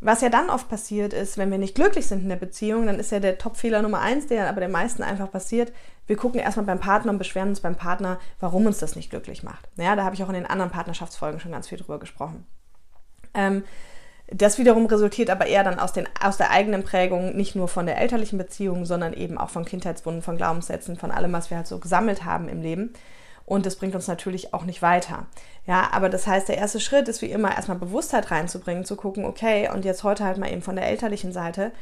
Was 0.00 0.20
ja 0.20 0.28
dann 0.28 0.50
oft 0.50 0.68
passiert 0.68 1.14
ist, 1.14 1.38
wenn 1.38 1.50
wir 1.50 1.56
nicht 1.56 1.74
glücklich 1.74 2.06
sind 2.06 2.22
in 2.22 2.28
der 2.28 2.36
Beziehung, 2.36 2.86
dann 2.86 3.00
ist 3.00 3.10
ja 3.10 3.20
der 3.20 3.38
Top-Fehler 3.38 3.80
Nummer 3.80 4.00
eins, 4.00 4.26
der 4.26 4.50
aber 4.50 4.60
der 4.60 4.68
meisten 4.68 5.02
einfach 5.02 5.30
passiert. 5.30 5.72
Wir 6.06 6.16
gucken 6.16 6.40
erstmal 6.40 6.66
beim 6.66 6.80
Partner 6.80 7.12
und 7.12 7.18
beschweren 7.18 7.48
uns 7.48 7.60
beim 7.60 7.76
Partner, 7.76 8.20
warum 8.38 8.66
uns 8.66 8.78
das 8.78 8.96
nicht 8.96 9.08
glücklich 9.08 9.42
macht. 9.42 9.66
Ja, 9.76 9.96
da 9.96 10.04
habe 10.04 10.14
ich 10.14 10.22
auch 10.22 10.28
in 10.28 10.34
den 10.34 10.46
anderen 10.46 10.70
Partnerschaftsfolgen 10.70 11.40
schon 11.40 11.52
ganz 11.52 11.68
viel 11.68 11.78
drüber 11.78 11.98
gesprochen. 11.98 12.46
Ähm, 13.32 13.64
das 14.28 14.58
wiederum 14.58 14.86
resultiert 14.86 15.28
aber 15.30 15.46
eher 15.46 15.64
dann 15.64 15.78
aus, 15.78 15.92
den, 15.92 16.08
aus 16.22 16.36
der 16.36 16.50
eigenen 16.50 16.82
Prägung, 16.82 17.36
nicht 17.36 17.54
nur 17.54 17.68
von 17.68 17.86
der 17.86 17.98
elterlichen 17.98 18.38
Beziehung, 18.38 18.86
sondern 18.86 19.12
eben 19.12 19.36
auch 19.36 19.50
von 19.50 19.64
Kindheitswunden, 19.64 20.22
von 20.22 20.36
Glaubenssätzen, 20.36 20.96
von 20.96 21.10
allem, 21.10 21.32
was 21.32 21.50
wir 21.50 21.58
halt 21.58 21.66
so 21.66 21.78
gesammelt 21.78 22.24
haben 22.24 22.48
im 22.48 22.62
Leben. 22.62 22.94
Und 23.46 23.66
das 23.66 23.76
bringt 23.76 23.94
uns 23.94 24.08
natürlich 24.08 24.54
auch 24.54 24.64
nicht 24.64 24.80
weiter. 24.80 25.26
Ja, 25.66 25.90
aber 25.92 26.08
das 26.08 26.26
heißt, 26.26 26.48
der 26.48 26.56
erste 26.56 26.80
Schritt 26.80 27.08
ist 27.08 27.20
wie 27.20 27.30
immer 27.30 27.54
erstmal 27.54 27.78
Bewusstheit 27.78 28.30
reinzubringen, 28.30 28.86
zu 28.86 28.96
gucken, 28.96 29.26
okay, 29.26 29.68
und 29.70 29.84
jetzt 29.84 30.02
heute 30.02 30.24
halt 30.24 30.38
mal 30.38 30.50
eben 30.50 30.62
von 30.62 30.76
der 30.76 30.86
elterlichen 30.86 31.32
Seite, 31.32 31.72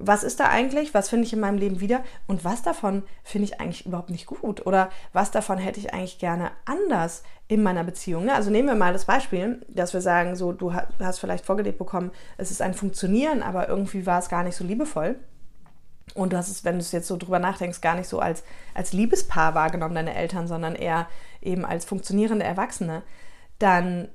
was 0.00 0.22
ist 0.22 0.40
da 0.40 0.48
eigentlich, 0.48 0.94
was 0.94 1.08
finde 1.08 1.26
ich 1.26 1.32
in 1.32 1.40
meinem 1.40 1.58
Leben 1.58 1.80
wieder 1.80 2.04
und 2.26 2.44
was 2.44 2.62
davon 2.62 3.02
finde 3.24 3.46
ich 3.46 3.60
eigentlich 3.60 3.86
überhaupt 3.86 4.10
nicht 4.10 4.26
gut 4.26 4.64
oder 4.64 4.90
was 5.12 5.30
davon 5.30 5.58
hätte 5.58 5.80
ich 5.80 5.92
eigentlich 5.92 6.18
gerne 6.18 6.50
anders 6.64 7.22
in 7.48 7.62
meiner 7.62 7.82
Beziehung. 7.82 8.26
Ne? 8.26 8.34
Also 8.34 8.50
nehmen 8.50 8.68
wir 8.68 8.74
mal 8.74 8.92
das 8.92 9.06
Beispiel, 9.06 9.64
dass 9.68 9.94
wir 9.94 10.02
sagen, 10.02 10.36
so 10.36 10.52
du 10.52 10.72
hast 10.74 11.18
vielleicht 11.18 11.46
vorgelebt 11.46 11.78
bekommen, 11.78 12.12
es 12.36 12.50
ist 12.50 12.60
ein 12.60 12.74
Funktionieren, 12.74 13.42
aber 13.42 13.68
irgendwie 13.68 14.04
war 14.04 14.18
es 14.18 14.28
gar 14.28 14.44
nicht 14.44 14.54
so 14.54 14.64
liebevoll. 14.64 15.16
und 16.14 16.32
du 16.32 16.36
hast 16.36 16.50
es, 16.50 16.64
wenn 16.64 16.74
du 16.74 16.80
es 16.80 16.92
jetzt 16.92 17.08
so 17.08 17.16
drüber 17.16 17.38
nachdenkst, 17.38 17.80
gar 17.80 17.94
nicht 17.94 18.08
so 18.08 18.20
als, 18.20 18.44
als 18.74 18.92
Liebespaar 18.92 19.54
wahrgenommen, 19.54 19.94
deine 19.94 20.14
Eltern, 20.14 20.46
sondern 20.46 20.74
eher 20.74 21.08
eben 21.40 21.64
als 21.64 21.84
funktionierende 21.84 22.44
Erwachsene, 22.44 23.02
dann, 23.58 24.08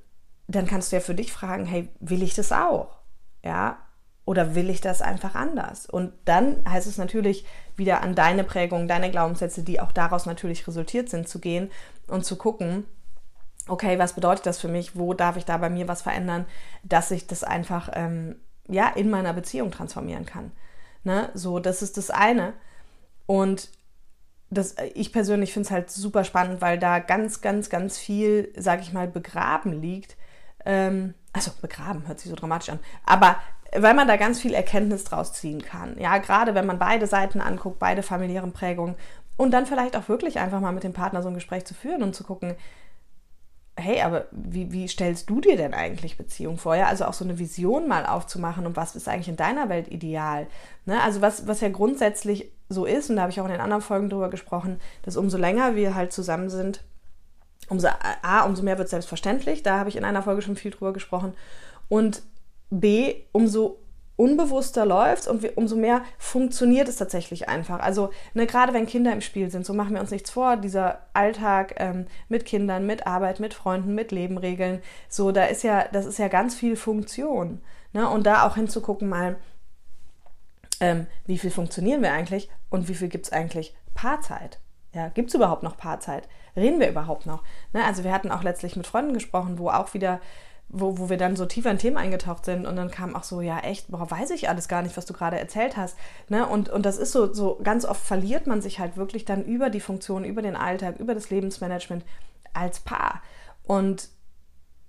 dann 0.47 0.67
kannst 0.67 0.91
du 0.91 0.97
ja 0.97 1.01
für 1.01 1.15
dich 1.15 1.31
fragen, 1.33 1.65
hey, 1.65 1.89
will 1.99 2.23
ich 2.23 2.35
das 2.35 2.51
auch? 2.51 2.99
Ja, 3.43 3.77
oder 4.25 4.55
will 4.55 4.69
ich 4.69 4.79
das 4.79 5.01
einfach 5.01 5.35
anders? 5.35 5.85
Und 5.85 6.13
dann 6.25 6.63
heißt 6.67 6.87
es 6.87 6.97
natürlich 6.97 7.45
wieder 7.75 8.01
an 8.01 8.15
deine 8.15 8.43
Prägung, 8.43 8.87
deine 8.87 9.11
Glaubenssätze, 9.11 9.63
die 9.63 9.79
auch 9.81 9.91
daraus 9.91 10.25
natürlich 10.25 10.67
resultiert 10.67 11.09
sind, 11.09 11.27
zu 11.27 11.39
gehen 11.39 11.71
und 12.07 12.25
zu 12.25 12.37
gucken, 12.37 12.85
okay, 13.67 13.97
was 13.99 14.13
bedeutet 14.13 14.45
das 14.45 14.59
für 14.59 14.67
mich? 14.67 14.95
Wo 14.95 15.13
darf 15.13 15.37
ich 15.37 15.45
da 15.45 15.57
bei 15.57 15.69
mir 15.69 15.87
was 15.87 16.01
verändern, 16.01 16.45
dass 16.83 17.11
ich 17.11 17.27
das 17.27 17.43
einfach 17.43 17.89
ähm, 17.93 18.35
ja 18.67 18.89
in 18.89 19.09
meiner 19.09 19.33
Beziehung 19.33 19.71
transformieren 19.71 20.25
kann? 20.25 20.51
Ne? 21.03 21.29
So, 21.33 21.59
das 21.59 21.81
ist 21.81 21.97
das 21.97 22.09
eine. 22.09 22.53
Und 23.25 23.69
das, 24.49 24.75
ich 24.93 25.11
persönlich 25.11 25.53
finde 25.53 25.67
es 25.67 25.71
halt 25.71 25.89
super 25.89 26.23
spannend, 26.23 26.61
weil 26.61 26.77
da 26.77 26.99
ganz, 26.99 27.41
ganz, 27.41 27.69
ganz 27.69 27.97
viel, 27.97 28.53
sage 28.55 28.81
ich 28.81 28.93
mal, 28.93 29.07
begraben 29.07 29.81
liegt. 29.81 30.15
Ähm, 30.65 31.13
also 31.33 31.51
begraben 31.61 32.07
hört 32.07 32.19
sich 32.19 32.29
so 32.29 32.35
dramatisch 32.35 32.69
an. 32.69 32.79
Aber 33.05 33.37
weil 33.75 33.95
man 33.95 34.07
da 34.07 34.17
ganz 34.17 34.39
viel 34.39 34.53
Erkenntnis 34.53 35.03
draus 35.03 35.33
ziehen 35.33 35.63
kann. 35.63 35.97
Ja, 35.99 36.17
gerade 36.19 36.53
wenn 36.53 36.65
man 36.65 36.79
beide 36.79 37.07
Seiten 37.07 37.41
anguckt, 37.41 37.79
beide 37.79 38.03
familiären 38.03 38.51
Prägungen 38.51 38.95
und 39.35 39.51
dann 39.51 39.65
vielleicht 39.65 39.95
auch 39.95 40.09
wirklich 40.09 40.39
einfach 40.39 40.59
mal 40.59 40.73
mit 40.73 40.83
dem 40.83 40.93
Partner 40.93 41.23
so 41.23 41.29
ein 41.29 41.33
Gespräch 41.33 41.65
zu 41.65 41.73
führen 41.73 42.03
und 42.03 42.13
zu 42.13 42.23
gucken, 42.23 42.55
hey, 43.75 44.01
aber 44.01 44.27
wie, 44.31 44.71
wie 44.71 44.87
stellst 44.87 45.29
du 45.29 45.41
dir 45.41 45.57
denn 45.57 45.73
eigentlich 45.73 46.17
Beziehung 46.17 46.57
vor? 46.57 46.75
Ja, 46.75 46.87
also 46.87 47.05
auch 47.05 47.13
so 47.13 47.25
eine 47.25 47.39
Vision 47.39 47.87
mal 47.87 48.05
aufzumachen 48.05 48.65
und 48.65 48.75
was 48.75 48.95
ist 48.95 49.07
eigentlich 49.07 49.29
in 49.29 49.35
deiner 49.35 49.69
Welt 49.69 49.87
ideal? 49.87 50.47
Ne? 50.85 51.01
Also 51.01 51.21
was, 51.21 51.47
was 51.47 51.61
ja 51.61 51.69
grundsätzlich 51.69 52.51
so 52.69 52.85
ist, 52.85 53.09
und 53.09 53.15
da 53.15 53.23
habe 53.23 53.31
ich 53.31 53.41
auch 53.41 53.45
in 53.45 53.51
den 53.51 53.61
anderen 53.61 53.81
Folgen 53.81 54.09
drüber 54.09 54.29
gesprochen, 54.29 54.79
dass 55.01 55.17
umso 55.17 55.37
länger 55.37 55.75
wir 55.75 55.95
halt 55.95 56.13
zusammen 56.13 56.49
sind, 56.49 56.83
umso 57.69 57.87
A, 58.21 58.43
umso 58.43 58.63
mehr 58.63 58.77
wird 58.77 58.89
selbstverständlich. 58.89 59.63
Da 59.63 59.79
habe 59.79 59.89
ich 59.89 59.95
in 59.95 60.05
einer 60.05 60.23
Folge 60.23 60.41
schon 60.41 60.55
viel 60.55 60.71
drüber 60.71 60.93
gesprochen. 60.93 61.33
Und 61.89 62.21
B, 62.69 63.15
umso 63.31 63.79
unbewusster 64.15 64.85
läuft 64.85 65.27
und 65.27 65.41
wir, 65.41 65.57
umso 65.57 65.75
mehr 65.75 66.01
funktioniert 66.17 66.87
es 66.87 66.97
tatsächlich 66.97 67.49
einfach. 67.49 67.79
Also 67.79 68.11
ne, 68.33 68.45
gerade 68.45 68.73
wenn 68.73 68.85
Kinder 68.85 69.11
im 69.11 69.21
Spiel 69.21 69.49
sind, 69.49 69.65
so 69.65 69.73
machen 69.73 69.93
wir 69.93 70.01
uns 70.01 70.11
nichts 70.11 70.29
vor, 70.29 70.57
dieser 70.57 70.99
Alltag 71.13 71.75
ähm, 71.77 72.05
mit 72.29 72.45
Kindern, 72.45 72.85
mit 72.85 73.07
Arbeit, 73.07 73.39
mit 73.39 73.53
Freunden, 73.53 73.95
mit 73.95 74.11
Lebenregeln, 74.11 74.81
so 75.09 75.31
da 75.31 75.45
ist 75.45 75.63
ja, 75.63 75.85
das 75.91 76.05
ist 76.05 76.19
ja 76.19 76.27
ganz 76.27 76.53
viel 76.55 76.75
Funktion. 76.75 77.61
Ne? 77.91 78.07
Und 78.07 78.25
da 78.25 78.45
auch 78.45 78.55
hinzugucken 78.55 79.09
mal, 79.09 79.37
ähm, 80.79 81.07
wie 81.25 81.37
viel 81.37 81.51
funktionieren 81.51 82.01
wir 82.01 82.11
eigentlich 82.11 82.49
und 82.69 82.87
wie 82.87 82.95
viel 82.95 83.07
gibt 83.07 83.25
es 83.25 83.31
eigentlich 83.31 83.75
Paarzeit? 83.95 84.59
Ja, 84.93 85.09
gibt 85.09 85.29
es 85.29 85.35
überhaupt 85.35 85.63
noch 85.63 85.77
Paarzeit? 85.77 86.27
Reden 86.55 86.79
wir 86.79 86.89
überhaupt 86.89 87.25
noch? 87.25 87.43
Ne? 87.73 87.83
Also 87.83 88.03
wir 88.03 88.11
hatten 88.11 88.31
auch 88.31 88.43
letztlich 88.43 88.75
mit 88.75 88.85
Freunden 88.85 89.13
gesprochen, 89.13 89.57
wo 89.57 89.69
auch 89.69 89.93
wieder 89.95 90.19
wo, 90.73 90.97
wo 90.97 91.09
wir 91.09 91.17
dann 91.17 91.35
so 91.35 91.45
tiefer 91.45 91.69
in 91.69 91.77
Themen 91.77 91.97
eingetaucht 91.97 92.45
sind 92.45 92.65
und 92.65 92.75
dann 92.75 92.89
kam 92.89 93.15
auch 93.15 93.23
so, 93.23 93.41
ja 93.41 93.59
echt, 93.59 93.89
boah, 93.89 94.09
weiß 94.09 94.31
ich 94.31 94.49
alles 94.49 94.67
gar 94.67 94.81
nicht, 94.81 94.97
was 94.97 95.05
du 95.05 95.13
gerade 95.13 95.39
erzählt 95.39 95.77
hast. 95.77 95.95
Ne? 96.29 96.47
Und, 96.47 96.67
und 96.67 96.83
das 96.83 96.97
ist 96.97 97.11
so, 97.11 97.31
so, 97.31 97.59
ganz 97.63 97.85
oft 97.85 98.03
verliert 98.03 98.47
man 98.47 98.61
sich 98.61 98.79
halt 98.79 98.97
wirklich 98.97 99.23
dann 99.23 99.43
über 99.43 99.69
die 99.69 99.79
Funktion, 99.79 100.25
über 100.25 100.41
den 100.41 100.55
Alltag, 100.55 100.99
über 100.99 101.13
das 101.13 101.29
Lebensmanagement 101.29 102.03
als 102.53 102.79
Paar. 102.79 103.21
Und 103.63 104.09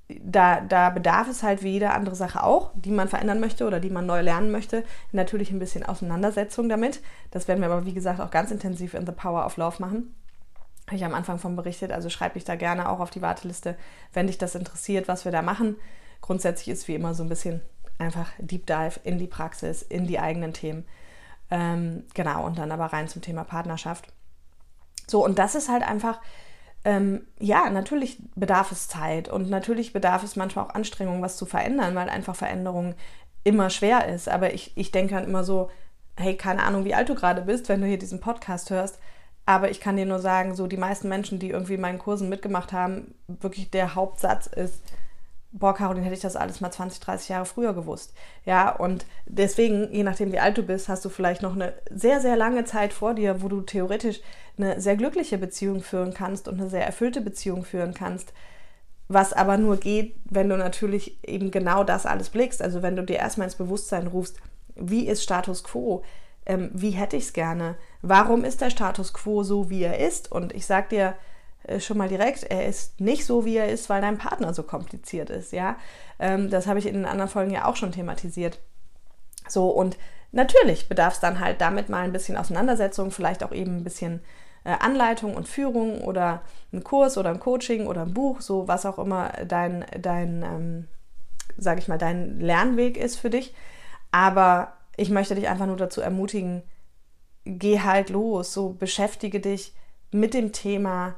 da, 0.08 0.62
da 0.62 0.88
bedarf 0.88 1.28
es 1.28 1.42
halt 1.42 1.62
wie 1.62 1.72
jede 1.72 1.90
andere 1.90 2.16
Sache 2.16 2.42
auch, 2.42 2.72
die 2.74 2.90
man 2.90 3.08
verändern 3.08 3.40
möchte 3.40 3.66
oder 3.66 3.78
die 3.78 3.90
man 3.90 4.06
neu 4.06 4.22
lernen 4.22 4.50
möchte, 4.50 4.84
natürlich 5.12 5.50
ein 5.50 5.58
bisschen 5.58 5.84
Auseinandersetzung 5.84 6.70
damit. 6.70 7.02
Das 7.30 7.46
werden 7.46 7.60
wir 7.60 7.70
aber, 7.70 7.84
wie 7.84 7.94
gesagt, 7.94 8.20
auch 8.20 8.30
ganz 8.30 8.50
intensiv 8.50 8.94
in 8.94 9.04
The 9.04 9.12
Power 9.12 9.44
of 9.44 9.58
Love 9.58 9.76
machen 9.80 10.14
habe 10.86 10.96
ich 10.96 11.04
am 11.04 11.14
Anfang 11.14 11.38
von 11.38 11.56
berichtet. 11.56 11.92
Also 11.92 12.10
schreibe 12.10 12.38
ich 12.38 12.44
da 12.44 12.56
gerne 12.56 12.88
auch 12.88 13.00
auf 13.00 13.10
die 13.10 13.22
Warteliste, 13.22 13.76
wenn 14.12 14.26
dich 14.26 14.38
das 14.38 14.54
interessiert, 14.54 15.08
was 15.08 15.24
wir 15.24 15.32
da 15.32 15.42
machen. 15.42 15.76
Grundsätzlich 16.20 16.68
ist 16.68 16.88
wie 16.88 16.94
immer 16.94 17.14
so 17.14 17.22
ein 17.22 17.28
bisschen 17.28 17.62
einfach 17.98 18.28
Deep 18.38 18.66
Dive 18.66 19.00
in 19.04 19.18
die 19.18 19.26
Praxis, 19.26 19.82
in 19.82 20.06
die 20.06 20.18
eigenen 20.18 20.52
Themen. 20.52 20.84
Ähm, 21.50 22.04
genau, 22.14 22.44
und 22.44 22.58
dann 22.58 22.72
aber 22.72 22.86
rein 22.86 23.08
zum 23.08 23.22
Thema 23.22 23.44
Partnerschaft. 23.44 24.12
So, 25.06 25.24
und 25.24 25.38
das 25.38 25.54
ist 25.54 25.68
halt 25.68 25.82
einfach, 25.82 26.20
ähm, 26.84 27.26
ja, 27.38 27.70
natürlich 27.70 28.18
bedarf 28.34 28.72
es 28.72 28.88
Zeit 28.88 29.28
und 29.28 29.50
natürlich 29.50 29.92
bedarf 29.92 30.22
es 30.22 30.36
manchmal 30.36 30.66
auch 30.66 30.74
Anstrengung, 30.74 31.22
was 31.22 31.36
zu 31.36 31.46
verändern, 31.46 31.94
weil 31.94 32.08
einfach 32.08 32.36
Veränderung 32.36 32.94
immer 33.42 33.70
schwer 33.70 34.08
ist. 34.08 34.28
Aber 34.28 34.54
ich, 34.54 34.72
ich 34.76 34.90
denke 34.90 35.14
dann 35.14 35.24
immer 35.24 35.44
so, 35.44 35.70
hey, 36.16 36.36
keine 36.36 36.62
Ahnung, 36.62 36.84
wie 36.84 36.94
alt 36.94 37.08
du 37.08 37.14
gerade 37.14 37.42
bist, 37.42 37.68
wenn 37.68 37.80
du 37.80 37.86
hier 37.86 37.98
diesen 37.98 38.20
Podcast 38.20 38.70
hörst, 38.70 38.98
aber 39.46 39.70
ich 39.70 39.80
kann 39.80 39.96
dir 39.96 40.06
nur 40.06 40.20
sagen, 40.20 40.54
so 40.54 40.66
die 40.66 40.76
meisten 40.76 41.08
Menschen, 41.08 41.38
die 41.38 41.50
irgendwie 41.50 41.76
meinen 41.76 41.98
Kursen 41.98 42.28
mitgemacht 42.28 42.72
haben, 42.72 43.14
wirklich 43.26 43.70
der 43.70 43.94
Hauptsatz 43.94 44.46
ist, 44.46 44.80
boah, 45.54 45.74
Caroline, 45.74 46.04
hätte 46.04 46.16
ich 46.16 46.20
das 46.20 46.36
alles 46.36 46.60
mal 46.60 46.72
20, 46.72 47.00
30 47.00 47.28
Jahre 47.28 47.44
früher 47.44 47.74
gewusst. 47.74 48.12
Ja, 48.44 48.70
und 48.70 49.06
deswegen, 49.26 49.92
je 49.92 50.02
nachdem, 50.02 50.32
wie 50.32 50.40
alt 50.40 50.58
du 50.58 50.62
bist, 50.62 50.88
hast 50.88 51.04
du 51.04 51.08
vielleicht 51.08 51.42
noch 51.42 51.54
eine 51.54 51.74
sehr, 51.90 52.20
sehr 52.20 52.36
lange 52.36 52.64
Zeit 52.64 52.92
vor 52.92 53.14
dir, 53.14 53.40
wo 53.40 53.48
du 53.48 53.60
theoretisch 53.60 54.20
eine 54.58 54.80
sehr 54.80 54.96
glückliche 54.96 55.38
Beziehung 55.38 55.80
führen 55.80 56.12
kannst 56.12 56.48
und 56.48 56.60
eine 56.60 56.68
sehr 56.68 56.84
erfüllte 56.84 57.20
Beziehung 57.20 57.64
führen 57.64 57.94
kannst. 57.94 58.32
Was 59.06 59.32
aber 59.32 59.56
nur 59.56 59.76
geht, 59.76 60.16
wenn 60.24 60.48
du 60.48 60.56
natürlich 60.56 61.22
eben 61.24 61.50
genau 61.50 61.84
das 61.84 62.06
alles 62.06 62.30
blickst. 62.30 62.60
Also 62.60 62.82
wenn 62.82 62.96
du 62.96 63.02
dir 63.02 63.16
erstmal 63.16 63.46
ins 63.46 63.56
Bewusstsein 63.56 64.08
rufst, 64.08 64.40
wie 64.74 65.06
ist 65.06 65.22
Status 65.22 65.62
quo? 65.62 66.02
Ähm, 66.46 66.70
wie 66.72 66.90
hätte 66.90 67.16
ich 67.16 67.24
es 67.24 67.32
gerne? 67.32 67.76
Warum 68.02 68.44
ist 68.44 68.60
der 68.60 68.70
Status 68.70 69.12
quo 69.12 69.42
so, 69.42 69.70
wie 69.70 69.82
er 69.82 69.98
ist? 69.98 70.30
Und 70.30 70.54
ich 70.54 70.66
sage 70.66 70.88
dir 70.90 71.14
äh, 71.64 71.80
schon 71.80 71.98
mal 71.98 72.08
direkt, 72.08 72.44
er 72.44 72.66
ist 72.66 73.00
nicht 73.00 73.24
so, 73.24 73.44
wie 73.44 73.56
er 73.56 73.68
ist, 73.68 73.88
weil 73.88 74.02
dein 74.02 74.18
Partner 74.18 74.52
so 74.54 74.62
kompliziert 74.62 75.30
ist. 75.30 75.52
Ja, 75.52 75.76
ähm, 76.18 76.50
das 76.50 76.66
habe 76.66 76.78
ich 76.78 76.86
in 76.86 76.94
den 76.94 77.06
anderen 77.06 77.30
Folgen 77.30 77.52
ja 77.52 77.64
auch 77.64 77.76
schon 77.76 77.92
thematisiert. 77.92 78.60
So 79.48 79.68
und 79.68 79.96
natürlich 80.32 80.88
bedarf 80.88 81.14
es 81.14 81.20
dann 81.20 81.40
halt 81.40 81.60
damit 81.60 81.88
mal 81.88 82.02
ein 82.02 82.12
bisschen 82.12 82.36
Auseinandersetzung, 82.36 83.10
vielleicht 83.10 83.42
auch 83.42 83.52
eben 83.52 83.78
ein 83.78 83.84
bisschen 83.84 84.20
äh, 84.64 84.74
Anleitung 84.80 85.34
und 85.34 85.48
Führung 85.48 86.02
oder 86.02 86.42
ein 86.72 86.84
Kurs 86.84 87.18
oder 87.18 87.30
ein 87.30 87.40
Coaching 87.40 87.86
oder 87.86 88.02
ein 88.02 88.14
Buch, 88.14 88.40
so 88.40 88.68
was 88.68 88.86
auch 88.86 88.98
immer 88.98 89.32
dein, 89.46 89.84
dein 90.00 90.42
ähm, 90.42 90.88
sage 91.56 91.80
ich 91.80 91.88
mal, 91.88 91.98
dein 91.98 92.40
Lernweg 92.40 92.96
ist 92.96 93.16
für 93.16 93.30
dich. 93.30 93.54
Aber 94.10 94.73
ich 94.96 95.10
möchte 95.10 95.34
dich 95.34 95.48
einfach 95.48 95.66
nur 95.66 95.76
dazu 95.76 96.00
ermutigen, 96.00 96.62
geh 97.44 97.80
halt 97.80 98.10
los, 98.10 98.52
so 98.52 98.70
beschäftige 98.70 99.40
dich 99.40 99.74
mit 100.10 100.34
dem 100.34 100.52
Thema 100.52 101.14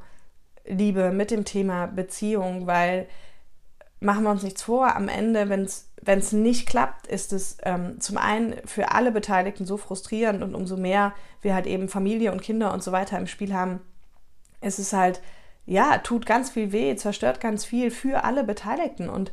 Liebe, 0.65 1.11
mit 1.11 1.31
dem 1.31 1.45
Thema 1.45 1.87
Beziehung, 1.87 2.67
weil 2.67 3.07
machen 3.99 4.23
wir 4.23 4.31
uns 4.31 4.43
nichts 4.43 4.63
vor, 4.63 4.95
am 4.95 5.07
Ende, 5.07 5.49
wenn 5.49 5.63
es 5.63 6.31
nicht 6.31 6.67
klappt, 6.67 7.07
ist 7.07 7.33
es 7.33 7.57
ähm, 7.63 7.99
zum 7.99 8.17
einen 8.17 8.55
für 8.65 8.91
alle 8.91 9.11
Beteiligten 9.11 9.65
so 9.65 9.77
frustrierend 9.77 10.43
und 10.43 10.53
umso 10.53 10.77
mehr 10.77 11.13
wir 11.41 11.55
halt 11.55 11.65
eben 11.65 11.89
Familie 11.89 12.31
und 12.31 12.41
Kinder 12.41 12.73
und 12.73 12.83
so 12.83 12.91
weiter 12.91 13.17
im 13.17 13.27
Spiel 13.27 13.53
haben, 13.53 13.79
ist 14.61 14.79
es 14.79 14.93
halt, 14.93 15.21
ja, 15.65 15.97
tut 15.99 16.25
ganz 16.25 16.49
viel 16.49 16.71
weh, 16.71 16.95
zerstört 16.95 17.39
ganz 17.39 17.65
viel 17.65 17.91
für 17.91 18.23
alle 18.23 18.43
Beteiligten. 18.43 19.09
Und 19.09 19.31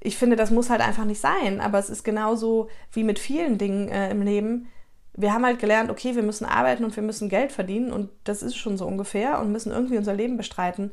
ich 0.00 0.16
finde, 0.16 0.36
das 0.36 0.50
muss 0.50 0.70
halt 0.70 0.80
einfach 0.80 1.04
nicht 1.04 1.20
sein. 1.20 1.60
Aber 1.60 1.78
es 1.78 1.90
ist 1.90 2.04
genauso 2.04 2.68
wie 2.92 3.04
mit 3.04 3.18
vielen 3.18 3.58
Dingen 3.58 3.88
äh, 3.88 4.10
im 4.10 4.22
Leben. 4.22 4.68
Wir 5.14 5.32
haben 5.32 5.46
halt 5.46 5.58
gelernt, 5.58 5.90
okay, 5.90 6.14
wir 6.14 6.22
müssen 6.22 6.44
arbeiten 6.44 6.84
und 6.84 6.94
wir 6.94 7.02
müssen 7.02 7.28
Geld 7.28 7.52
verdienen 7.52 7.92
und 7.92 8.10
das 8.24 8.42
ist 8.42 8.56
schon 8.56 8.76
so 8.76 8.86
ungefähr 8.86 9.40
und 9.40 9.50
müssen 9.50 9.72
irgendwie 9.72 9.96
unser 9.96 10.12
Leben 10.14 10.36
bestreiten. 10.36 10.92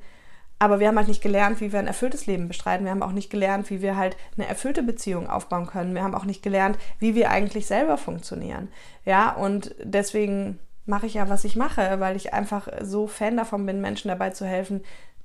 Aber 0.60 0.80
wir 0.80 0.88
haben 0.88 0.98
halt 0.98 1.10
nicht 1.10 1.22
gelernt, 1.22 1.60
wie 1.60 1.74
wir 1.74 1.80
ein 1.80 1.88
erfülltes 1.88 2.26
Leben 2.26 2.48
bestreiten. 2.48 2.86
Wir 2.86 2.92
haben 2.92 3.04
auch 3.04 3.12
nicht 3.12 3.30
gelernt, 3.30 3.70
wie 3.70 3.82
wir 3.82 3.98
halt 3.98 4.16
eine 4.38 4.48
erfüllte 4.48 4.82
Beziehung 4.82 5.30
aufbauen 5.30 5.68
können. 5.68 5.94
Wir 5.94 6.04
haben 6.04 6.16
auch 6.16 6.24
nicht 6.24 6.42
gelernt, 6.42 6.78
wie 7.00 7.16
wir 7.16 7.32
eigentlich 7.32 7.66
selber 7.66 7.98
funktionieren. 7.98 8.70
Ja, 9.04 9.36
und 9.36 9.76
deswegen 9.84 10.60
mache 10.86 11.06
ich 11.06 11.16
ja, 11.16 11.28
was 11.28 11.44
ich 11.44 11.58
mache, 11.58 12.00
weil 12.00 12.16
ich 12.16 12.34
einfach 12.34 12.68
so 12.82 13.08
Fan 13.08 13.36
davon 13.36 13.66
bin, 13.66 13.82
Menschen 13.82 14.08
dabei 14.08 14.30
zu 14.30 14.46
helfen, 14.46 14.84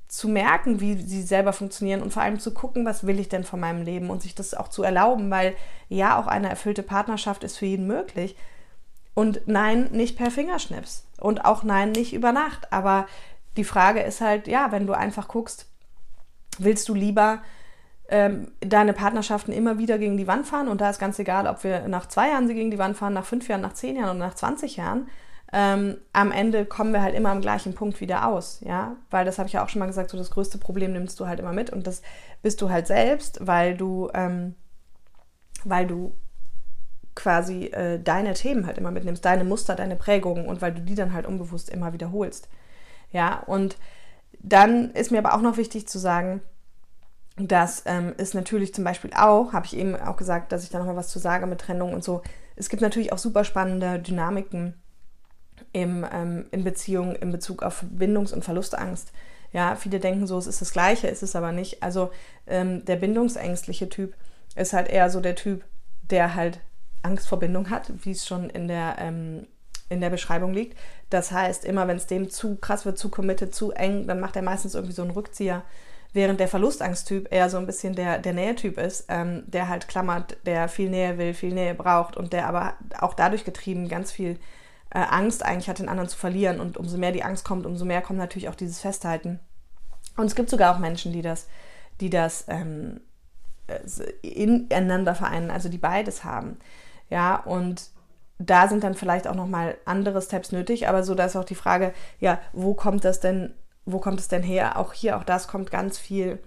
zu 0.08 0.28
merken, 0.28 0.80
wie 0.80 0.96
sie 0.96 1.22
selber 1.22 1.52
funktionieren 1.52 2.02
und 2.02 2.12
vor 2.12 2.22
allem 2.22 2.40
zu 2.40 2.52
gucken, 2.54 2.86
was 2.86 3.06
will 3.06 3.20
ich 3.20 3.28
denn 3.28 3.44
von 3.44 3.60
meinem 3.60 3.82
Leben 3.82 4.08
und 4.08 4.22
sich 4.22 4.34
das 4.34 4.54
auch 4.54 4.68
zu 4.68 4.82
erlauben, 4.82 5.30
weil 5.30 5.54
ja, 5.88 6.18
auch 6.18 6.26
eine 6.26 6.48
erfüllte 6.48 6.82
Partnerschaft 6.82 7.44
ist 7.44 7.58
für 7.58 7.66
jeden 7.66 7.86
möglich. 7.86 8.34
Und 9.14 9.42
nein, 9.46 9.88
nicht 9.92 10.16
per 10.16 10.30
Fingerschnips. 10.30 11.04
Und 11.20 11.44
auch 11.44 11.62
nein, 11.62 11.92
nicht 11.92 12.14
über 12.14 12.32
Nacht. 12.32 12.72
Aber 12.72 13.06
die 13.56 13.64
Frage 13.64 14.00
ist 14.00 14.20
halt, 14.20 14.48
ja, 14.48 14.72
wenn 14.72 14.86
du 14.86 14.94
einfach 14.94 15.28
guckst, 15.28 15.66
willst 16.58 16.88
du 16.88 16.94
lieber 16.94 17.42
ähm, 18.08 18.52
deine 18.60 18.94
Partnerschaften 18.94 19.52
immer 19.52 19.78
wieder 19.78 19.98
gegen 19.98 20.16
die 20.16 20.26
Wand 20.26 20.46
fahren? 20.46 20.68
Und 20.68 20.80
da 20.80 20.88
ist 20.88 21.00
ganz 21.00 21.18
egal, 21.18 21.46
ob 21.46 21.64
wir 21.64 21.86
nach 21.88 22.06
zwei 22.06 22.30
Jahren 22.30 22.46
sie 22.46 22.54
gegen 22.54 22.70
die 22.70 22.78
Wand 22.78 22.96
fahren, 22.96 23.12
nach 23.12 23.26
fünf 23.26 23.48
Jahren, 23.48 23.60
nach 23.60 23.74
zehn 23.74 23.96
Jahren 23.96 24.16
oder 24.16 24.26
nach 24.26 24.34
20 24.34 24.76
Jahren 24.76 25.08
ähm, 25.52 25.96
am 26.12 26.30
Ende 26.30 26.66
kommen 26.66 26.92
wir 26.92 27.02
halt 27.02 27.14
immer 27.14 27.30
am 27.30 27.40
gleichen 27.40 27.74
Punkt 27.74 28.00
wieder 28.00 28.26
aus, 28.26 28.60
ja, 28.60 28.96
weil 29.10 29.24
das 29.24 29.38
habe 29.38 29.46
ich 29.46 29.54
ja 29.54 29.64
auch 29.64 29.68
schon 29.68 29.80
mal 29.80 29.86
gesagt, 29.86 30.10
so 30.10 30.18
das 30.18 30.30
größte 30.30 30.58
Problem 30.58 30.92
nimmst 30.92 31.18
du 31.20 31.26
halt 31.26 31.40
immer 31.40 31.52
mit 31.52 31.70
und 31.70 31.86
das 31.86 32.02
bist 32.42 32.60
du 32.60 32.70
halt 32.70 32.86
selbst, 32.86 33.46
weil 33.46 33.76
du, 33.76 34.10
ähm, 34.12 34.54
weil 35.64 35.86
du 35.86 36.12
quasi 37.14 37.66
äh, 37.66 37.98
deine 37.98 38.34
Themen 38.34 38.66
halt 38.66 38.78
immer 38.78 38.90
mitnimmst, 38.90 39.24
deine 39.24 39.44
Muster, 39.44 39.74
deine 39.74 39.96
Prägungen 39.96 40.46
und 40.46 40.60
weil 40.60 40.72
du 40.72 40.82
die 40.82 40.94
dann 40.94 41.14
halt 41.14 41.26
unbewusst 41.26 41.70
immer 41.70 41.92
wiederholst. 41.92 42.48
Ja, 43.10 43.42
und 43.46 43.76
dann 44.40 44.90
ist 44.92 45.10
mir 45.10 45.18
aber 45.18 45.34
auch 45.34 45.40
noch 45.40 45.56
wichtig 45.56 45.88
zu 45.88 45.98
sagen, 45.98 46.42
dass 47.36 47.84
ähm, 47.86 48.14
es 48.18 48.34
natürlich 48.34 48.74
zum 48.74 48.84
Beispiel 48.84 49.12
auch, 49.16 49.52
habe 49.52 49.64
ich 49.64 49.76
eben 49.76 49.96
auch 49.96 50.16
gesagt, 50.16 50.52
dass 50.52 50.62
ich 50.62 50.70
da 50.70 50.78
nochmal 50.78 50.96
was 50.96 51.08
zu 51.08 51.18
sage 51.18 51.46
mit 51.46 51.60
Trennung 51.60 51.94
und 51.94 52.04
so. 52.04 52.22
Es 52.54 52.68
gibt 52.68 52.82
natürlich 52.82 53.12
auch 53.12 53.18
super 53.18 53.44
spannende 53.44 53.98
Dynamiken 53.98 54.74
im, 55.72 56.06
ähm, 56.12 56.46
in 56.50 56.64
Beziehungen 56.64 57.16
in 57.16 57.32
Bezug 57.32 57.62
auf 57.62 57.84
Bindungs- 57.90 58.32
und 58.32 58.44
Verlustangst. 58.44 59.12
Ja, 59.52 59.76
viele 59.76 59.98
denken 59.98 60.26
so, 60.26 60.38
es 60.38 60.46
ist 60.46 60.60
das 60.60 60.72
Gleiche, 60.72 61.08
ist 61.08 61.22
es 61.22 61.34
aber 61.34 61.52
nicht. 61.52 61.82
Also 61.82 62.10
ähm, 62.46 62.84
der 62.84 62.96
bindungsängstliche 62.96 63.88
Typ 63.88 64.14
ist 64.56 64.72
halt 64.72 64.88
eher 64.88 65.10
so 65.10 65.20
der 65.20 65.36
Typ, 65.36 65.64
der 66.02 66.34
halt 66.34 66.60
Angst 67.02 67.28
vor 67.28 67.38
Bindung 67.38 67.70
hat, 67.70 67.90
wie 68.04 68.10
es 68.10 68.26
schon 68.26 68.50
in 68.50 68.68
der, 68.68 68.96
ähm, 68.98 69.46
in 69.88 70.00
der 70.00 70.10
Beschreibung 70.10 70.52
liegt. 70.52 70.76
Das 71.10 71.32
heißt, 71.32 71.64
immer 71.64 71.88
wenn 71.88 71.96
es 71.96 72.06
dem 72.06 72.28
zu 72.28 72.56
krass 72.56 72.84
wird, 72.84 72.98
zu 72.98 73.08
committed, 73.08 73.54
zu 73.54 73.72
eng, 73.72 74.06
dann 74.06 74.20
macht 74.20 74.36
er 74.36 74.42
meistens 74.42 74.74
irgendwie 74.74 74.94
so 74.94 75.02
einen 75.02 75.12
Rückzieher. 75.12 75.62
Während 76.12 76.40
der 76.40 76.48
Verlustangsttyp 76.48 77.28
eher 77.30 77.50
so 77.50 77.58
ein 77.58 77.66
bisschen 77.66 77.94
der, 77.94 78.18
der 78.18 78.32
Nähetyp 78.32 78.78
ist, 78.78 79.06
ähm, 79.08 79.44
der 79.46 79.68
halt 79.68 79.88
klammert, 79.88 80.36
der 80.46 80.68
viel 80.68 80.88
Nähe 80.90 81.18
will, 81.18 81.34
viel 81.34 81.52
Nähe 81.52 81.74
braucht 81.74 82.16
und 82.16 82.32
der 82.32 82.46
aber 82.46 82.74
auch 82.98 83.14
dadurch 83.14 83.44
getrieben 83.44 83.88
ganz 83.88 84.10
viel 84.10 84.38
äh, 84.90 84.98
Angst 84.98 85.44
eigentlich 85.44 85.68
hat, 85.68 85.78
den 85.78 85.88
anderen 85.88 86.08
zu 86.08 86.16
verlieren. 86.16 86.60
Und 86.60 86.76
umso 86.76 86.98
mehr 86.98 87.12
die 87.12 87.24
Angst 87.24 87.44
kommt, 87.44 87.66
umso 87.66 87.84
mehr 87.84 88.02
kommt 88.02 88.18
natürlich 88.18 88.48
auch 88.48 88.54
dieses 88.54 88.80
Festhalten. 88.80 89.40
Und 90.16 90.26
es 90.26 90.34
gibt 90.34 90.50
sogar 90.50 90.74
auch 90.74 90.78
Menschen, 90.78 91.12
die 91.12 91.22
das, 91.22 91.46
die 92.00 92.10
das 92.10 92.44
ähm, 92.48 93.00
äh, 93.66 94.10
ineinander 94.22 95.14
vereinen, 95.14 95.50
also 95.50 95.68
die 95.68 95.78
beides 95.78 96.24
haben. 96.24 96.58
Ja, 97.10 97.36
und 97.36 97.90
da 98.38 98.68
sind 98.68 98.84
dann 98.84 98.94
vielleicht 98.94 99.26
auch 99.26 99.34
nochmal 99.34 99.76
andere 99.84 100.22
Steps 100.22 100.52
nötig, 100.52 100.88
aber 100.88 101.02
so 101.02 101.14
da 101.14 101.24
ist 101.24 101.36
auch 101.36 101.44
die 101.44 101.54
Frage, 101.54 101.92
ja, 102.20 102.40
wo 102.52 102.74
kommt 102.74 103.04
das 103.04 103.20
denn, 103.20 103.54
wo 103.84 103.98
kommt 103.98 104.20
es 104.20 104.28
denn 104.28 104.42
her? 104.42 104.78
Auch 104.78 104.92
hier, 104.92 105.16
auch 105.16 105.24
das 105.24 105.48
kommt 105.48 105.70
ganz 105.70 105.98
viel 105.98 106.38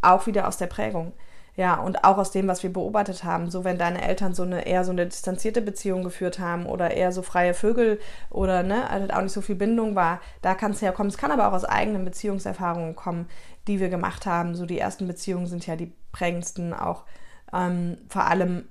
auch 0.00 0.26
wieder 0.26 0.48
aus 0.48 0.56
der 0.56 0.66
Prägung. 0.66 1.12
Ja, 1.54 1.74
und 1.74 2.02
auch 2.04 2.16
aus 2.16 2.30
dem, 2.30 2.48
was 2.48 2.62
wir 2.62 2.72
beobachtet 2.72 3.24
haben. 3.24 3.50
So, 3.50 3.62
wenn 3.62 3.76
deine 3.76 4.02
Eltern 4.02 4.32
so 4.34 4.42
eine 4.42 4.66
eher 4.66 4.84
so 4.84 4.90
eine 4.90 5.06
distanzierte 5.06 5.60
Beziehung 5.60 6.02
geführt 6.02 6.38
haben 6.38 6.64
oder 6.64 6.92
eher 6.92 7.12
so 7.12 7.20
freie 7.20 7.52
Vögel 7.52 8.00
oder 8.30 8.62
ne, 8.62 8.88
also 8.88 9.12
auch 9.12 9.20
nicht 9.20 9.32
so 9.32 9.42
viel 9.42 9.56
Bindung 9.56 9.94
war, 9.94 10.20
da 10.40 10.54
kann 10.54 10.72
es 10.72 10.80
herkommen. 10.80 11.10
Es 11.10 11.18
kann 11.18 11.30
aber 11.30 11.48
auch 11.48 11.52
aus 11.52 11.66
eigenen 11.66 12.06
Beziehungserfahrungen 12.06 12.96
kommen, 12.96 13.28
die 13.66 13.80
wir 13.80 13.90
gemacht 13.90 14.24
haben. 14.24 14.54
So, 14.54 14.64
die 14.64 14.78
ersten 14.78 15.06
Beziehungen 15.06 15.46
sind 15.46 15.66
ja 15.66 15.76
die 15.76 15.92
prägendsten, 16.10 16.72
auch 16.72 17.04
ähm, 17.52 17.98
vor 18.08 18.24
allem 18.24 18.68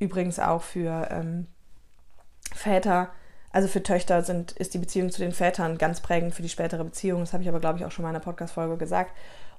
übrigens 0.00 0.40
auch 0.40 0.62
für 0.62 1.08
ähm, 1.12 1.46
Väter. 2.52 3.10
Also 3.52 3.68
für 3.68 3.82
Töchter 3.82 4.22
sind, 4.22 4.52
ist 4.52 4.74
die 4.74 4.78
Beziehung 4.78 5.10
zu 5.10 5.20
den 5.20 5.32
Vätern 5.32 5.78
ganz 5.78 6.00
prägend 6.00 6.34
für 6.34 6.42
die 6.42 6.48
spätere 6.48 6.82
Beziehung. 6.84 7.20
Das 7.20 7.32
habe 7.32 7.44
ich 7.44 7.48
aber, 7.48 7.60
glaube 7.60 7.78
ich, 7.78 7.84
auch 7.84 7.92
schon 7.92 8.02
mal 8.02 8.10
in 8.10 8.16
einer 8.16 8.24
Podcast-Folge 8.24 8.76
gesagt. 8.76 9.12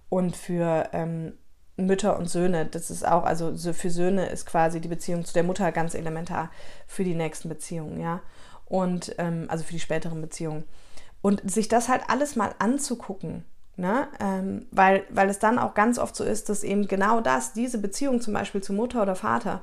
Und 0.09 0.35
für 0.35 0.89
ähm, 0.93 1.33
Mütter 1.77 2.17
und 2.17 2.29
Söhne, 2.29 2.65
das 2.65 2.89
ist 2.89 3.07
auch, 3.07 3.23
also 3.23 3.55
für 3.73 3.89
Söhne 3.89 4.29
ist 4.29 4.45
quasi 4.45 4.81
die 4.81 4.87
Beziehung 4.87 5.23
zu 5.23 5.33
der 5.33 5.43
Mutter 5.43 5.71
ganz 5.71 5.93
elementar 5.93 6.49
für 6.87 7.03
die 7.03 7.15
nächsten 7.15 7.49
Beziehungen, 7.49 7.99
ja. 7.99 8.21
Und 8.65 9.15
ähm, 9.19 9.45
also 9.47 9.63
für 9.63 9.73
die 9.73 9.79
späteren 9.79 10.19
Beziehungen. 10.19 10.63
Und 11.21 11.49
sich 11.49 11.67
das 11.67 11.87
halt 11.87 12.01
alles 12.07 12.35
mal 12.35 12.53
anzugucken, 12.59 13.45
ne? 13.75 14.07
Ähm, 14.19 14.65
weil, 14.71 15.03
weil 15.09 15.29
es 15.29 15.39
dann 15.39 15.59
auch 15.59 15.75
ganz 15.75 15.99
oft 15.99 16.15
so 16.15 16.23
ist, 16.23 16.49
dass 16.49 16.63
eben 16.63 16.87
genau 16.87 17.21
das, 17.21 17.53
diese 17.53 17.77
Beziehung 17.77 18.21
zum 18.21 18.33
Beispiel 18.33 18.61
zu 18.61 18.73
Mutter 18.73 19.03
oder 19.03 19.15
Vater, 19.15 19.61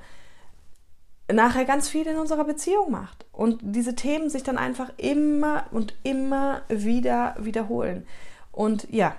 nachher 1.32 1.64
ganz 1.64 1.88
viel 1.88 2.06
in 2.06 2.16
unserer 2.16 2.44
Beziehung 2.44 2.92
macht. 2.92 3.26
Und 3.32 3.60
diese 3.62 3.96
Themen 3.96 4.30
sich 4.30 4.42
dann 4.42 4.58
einfach 4.58 4.90
immer 4.98 5.64
und 5.72 5.94
immer 6.02 6.62
wieder 6.68 7.34
wiederholen. 7.38 8.06
Und 8.52 8.86
ja, 8.90 9.16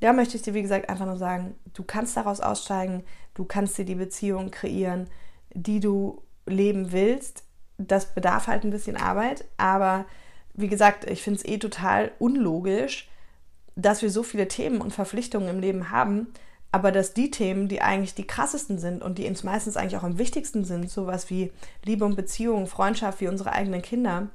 da 0.00 0.12
möchte 0.12 0.36
ich 0.36 0.42
dir, 0.42 0.54
wie 0.54 0.62
gesagt, 0.62 0.88
einfach 0.88 1.06
nur 1.06 1.16
sagen, 1.16 1.54
du 1.74 1.82
kannst 1.82 2.16
daraus 2.16 2.40
aussteigen, 2.40 3.04
du 3.34 3.44
kannst 3.44 3.78
dir 3.78 3.84
die 3.84 3.94
Beziehung 3.94 4.50
kreieren, 4.50 5.08
die 5.54 5.80
du 5.80 6.22
leben 6.46 6.92
willst. 6.92 7.44
Das 7.78 8.14
bedarf 8.14 8.46
halt 8.46 8.64
ein 8.64 8.70
bisschen 8.70 8.96
Arbeit, 8.96 9.44
aber 9.56 10.06
wie 10.54 10.68
gesagt, 10.68 11.08
ich 11.08 11.22
finde 11.22 11.40
es 11.40 11.46
eh 11.46 11.58
total 11.58 12.12
unlogisch, 12.18 13.10
dass 13.74 14.00
wir 14.00 14.10
so 14.10 14.22
viele 14.22 14.48
Themen 14.48 14.80
und 14.80 14.94
Verpflichtungen 14.94 15.48
im 15.48 15.60
Leben 15.60 15.90
haben, 15.90 16.28
aber 16.72 16.92
dass 16.92 17.12
die 17.12 17.30
Themen, 17.30 17.68
die 17.68 17.82
eigentlich 17.82 18.14
die 18.14 18.26
krassesten 18.26 18.78
sind 18.78 19.02
und 19.02 19.18
die 19.18 19.26
uns 19.26 19.44
meistens 19.44 19.76
eigentlich 19.76 19.98
auch 19.98 20.02
am 20.02 20.18
wichtigsten 20.18 20.64
sind, 20.64 20.90
sowas 20.90 21.30
wie 21.30 21.52
Liebe 21.84 22.04
und 22.04 22.16
Beziehung, 22.16 22.66
Freundschaft, 22.66 23.20
wie 23.20 23.28
unsere 23.28 23.52
eigenen 23.52 23.82
Kinder, 23.82 24.28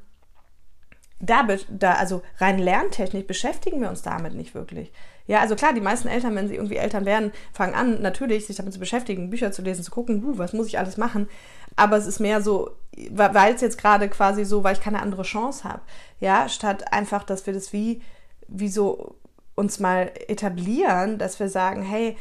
da, 1.21 1.47
da, 1.69 1.93
also 1.93 2.21
rein 2.37 2.59
lerntechnisch 2.59 3.25
beschäftigen 3.25 3.81
wir 3.81 3.89
uns 3.89 4.01
damit 4.01 4.33
nicht 4.33 4.55
wirklich. 4.55 4.91
Ja, 5.27 5.39
also 5.39 5.55
klar, 5.55 5.73
die 5.73 5.81
meisten 5.81 6.07
Eltern, 6.07 6.35
wenn 6.35 6.47
sie 6.47 6.55
irgendwie 6.55 6.77
Eltern 6.77 7.05
werden, 7.05 7.31
fangen 7.53 7.75
an, 7.75 8.01
natürlich 8.01 8.47
sich 8.47 8.55
damit 8.55 8.73
zu 8.73 8.79
beschäftigen, 8.79 9.29
Bücher 9.29 9.51
zu 9.51 9.61
lesen, 9.61 9.83
zu 9.83 9.91
gucken, 9.91 10.23
uh, 10.23 10.37
was 10.37 10.53
muss 10.53 10.67
ich 10.67 10.79
alles 10.79 10.97
machen. 10.97 11.29
Aber 11.75 11.95
es 11.97 12.07
ist 12.07 12.19
mehr 12.19 12.41
so, 12.41 12.71
weil 13.11 13.53
es 13.53 13.61
jetzt 13.61 13.77
gerade 13.77 14.09
quasi 14.09 14.43
so, 14.43 14.63
weil 14.63 14.73
ich 14.73 14.81
keine 14.81 15.01
andere 15.01 15.23
Chance 15.23 15.63
habe. 15.63 15.81
Ja, 16.19 16.49
statt 16.49 16.91
einfach, 16.91 17.23
dass 17.23 17.45
wir 17.45 17.53
das 17.53 17.71
wie, 17.71 18.01
wie 18.47 18.67
so 18.67 19.15
uns 19.55 19.79
mal 19.79 20.11
etablieren, 20.27 21.17
dass 21.17 21.39
wir 21.39 21.49
sagen, 21.49 21.83
hey, 21.83 22.17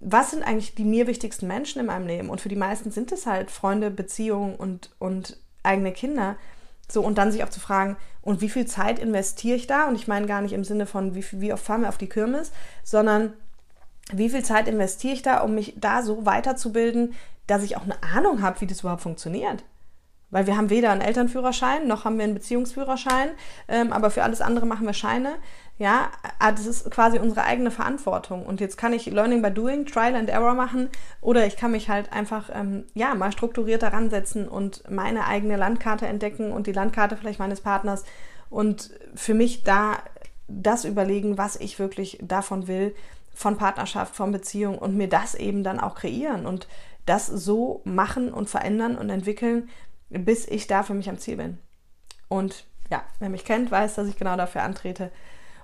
was 0.00 0.30
sind 0.30 0.42
eigentlich 0.42 0.74
die 0.74 0.84
mir 0.84 1.06
wichtigsten 1.06 1.46
Menschen 1.46 1.80
in 1.80 1.86
meinem 1.86 2.06
Leben? 2.06 2.30
Und 2.30 2.40
für 2.40 2.48
die 2.48 2.56
meisten 2.56 2.90
sind 2.90 3.10
es 3.10 3.26
halt 3.26 3.50
Freunde, 3.50 3.90
Beziehungen 3.90 4.54
und, 4.54 4.90
und 4.98 5.38
eigene 5.62 5.92
Kinder. 5.92 6.36
So, 6.90 7.02
und 7.02 7.16
dann 7.18 7.32
sich 7.32 7.44
auch 7.44 7.50
zu 7.50 7.60
fragen, 7.60 7.96
und 8.22 8.40
wie 8.40 8.48
viel 8.48 8.66
Zeit 8.66 8.98
investiere 8.98 9.56
ich 9.56 9.66
da? 9.66 9.86
Und 9.86 9.96
ich 9.96 10.08
meine 10.08 10.26
gar 10.26 10.40
nicht 10.40 10.52
im 10.52 10.64
Sinne 10.64 10.86
von, 10.86 11.14
wie, 11.14 11.24
wie 11.32 11.52
oft 11.52 11.64
fahren 11.64 11.82
wir 11.82 11.88
auf 11.88 11.98
die 11.98 12.08
Kirmes, 12.08 12.52
sondern 12.82 13.34
wie 14.12 14.30
viel 14.30 14.42
Zeit 14.42 14.68
investiere 14.68 15.14
ich 15.14 15.22
da, 15.22 15.40
um 15.40 15.54
mich 15.54 15.74
da 15.76 16.02
so 16.02 16.26
weiterzubilden, 16.26 17.14
dass 17.46 17.62
ich 17.62 17.76
auch 17.76 17.82
eine 17.82 18.02
Ahnung 18.02 18.42
habe, 18.42 18.60
wie 18.60 18.66
das 18.66 18.80
überhaupt 18.80 19.02
funktioniert. 19.02 19.64
Weil 20.34 20.48
wir 20.48 20.56
haben 20.56 20.68
weder 20.68 20.90
einen 20.90 21.00
Elternführerschein, 21.00 21.86
noch 21.86 22.04
haben 22.04 22.18
wir 22.18 22.24
einen 22.24 22.34
Beziehungsführerschein, 22.34 23.28
ähm, 23.68 23.92
aber 23.92 24.10
für 24.10 24.24
alles 24.24 24.40
andere 24.40 24.66
machen 24.66 24.84
wir 24.84 24.92
Scheine. 24.92 25.36
Ja, 25.78 26.10
ah, 26.40 26.50
das 26.50 26.66
ist 26.66 26.90
quasi 26.90 27.20
unsere 27.20 27.44
eigene 27.44 27.70
Verantwortung. 27.70 28.44
Und 28.44 28.60
jetzt 28.60 28.76
kann 28.76 28.92
ich 28.92 29.06
Learning 29.06 29.42
by 29.42 29.52
Doing, 29.52 29.86
Trial 29.86 30.16
and 30.16 30.28
Error 30.28 30.54
machen 30.54 30.88
oder 31.20 31.46
ich 31.46 31.56
kann 31.56 31.70
mich 31.70 31.88
halt 31.88 32.12
einfach, 32.12 32.50
ähm, 32.52 32.82
ja, 32.94 33.14
mal 33.14 33.30
strukturierter 33.30 33.92
ransetzen 33.92 34.48
und 34.48 34.82
meine 34.90 35.28
eigene 35.28 35.56
Landkarte 35.56 36.08
entdecken 36.08 36.50
und 36.50 36.66
die 36.66 36.72
Landkarte 36.72 37.16
vielleicht 37.16 37.38
meines 37.38 37.60
Partners 37.60 38.02
und 38.50 38.90
für 39.14 39.34
mich 39.34 39.62
da 39.62 39.98
das 40.48 40.84
überlegen, 40.84 41.38
was 41.38 41.54
ich 41.54 41.78
wirklich 41.78 42.18
davon 42.20 42.66
will, 42.66 42.92
von 43.32 43.56
Partnerschaft, 43.56 44.16
von 44.16 44.32
Beziehung 44.32 44.78
und 44.78 44.96
mir 44.96 45.08
das 45.08 45.36
eben 45.36 45.62
dann 45.62 45.78
auch 45.78 45.94
kreieren 45.94 46.44
und 46.44 46.66
das 47.06 47.28
so 47.28 47.82
machen 47.84 48.32
und 48.32 48.50
verändern 48.50 48.96
und 48.96 49.10
entwickeln, 49.10 49.68
bis 50.18 50.46
ich 50.46 50.66
da 50.66 50.82
für 50.82 50.94
mich 50.94 51.08
am 51.08 51.18
Ziel 51.18 51.36
bin. 51.36 51.58
Und 52.28 52.66
ja, 52.90 53.02
wer 53.18 53.28
mich 53.28 53.44
kennt, 53.44 53.70
weiß, 53.70 53.94
dass 53.94 54.08
ich 54.08 54.16
genau 54.16 54.36
dafür 54.36 54.62
antrete. 54.62 55.10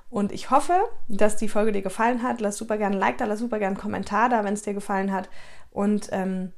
Und 0.09 0.33
ich 0.33 0.51
hoffe, 0.51 0.75
dass 1.09 1.37
die 1.37 1.49
Folge 1.49 1.73
dir 1.73 1.83
gefallen 1.83 2.23
hat. 2.23 2.41
Lass 2.41 2.57
super 2.57 2.77
gerne 2.77 2.97
ein 2.97 3.01
Like 3.01 3.19
da, 3.19 3.27
lass 3.27 3.39
super 3.39 3.59
gerne 3.59 3.77
einen 3.77 3.83
Kommentar 3.83 4.29
da, 4.29 4.45
wenn 4.45 4.55
es 4.55 4.63
dir 4.63 4.75
gefallen 4.75 5.13
hat. 5.13 5.29
Und 5.71 6.09
ähm, 6.11 6.53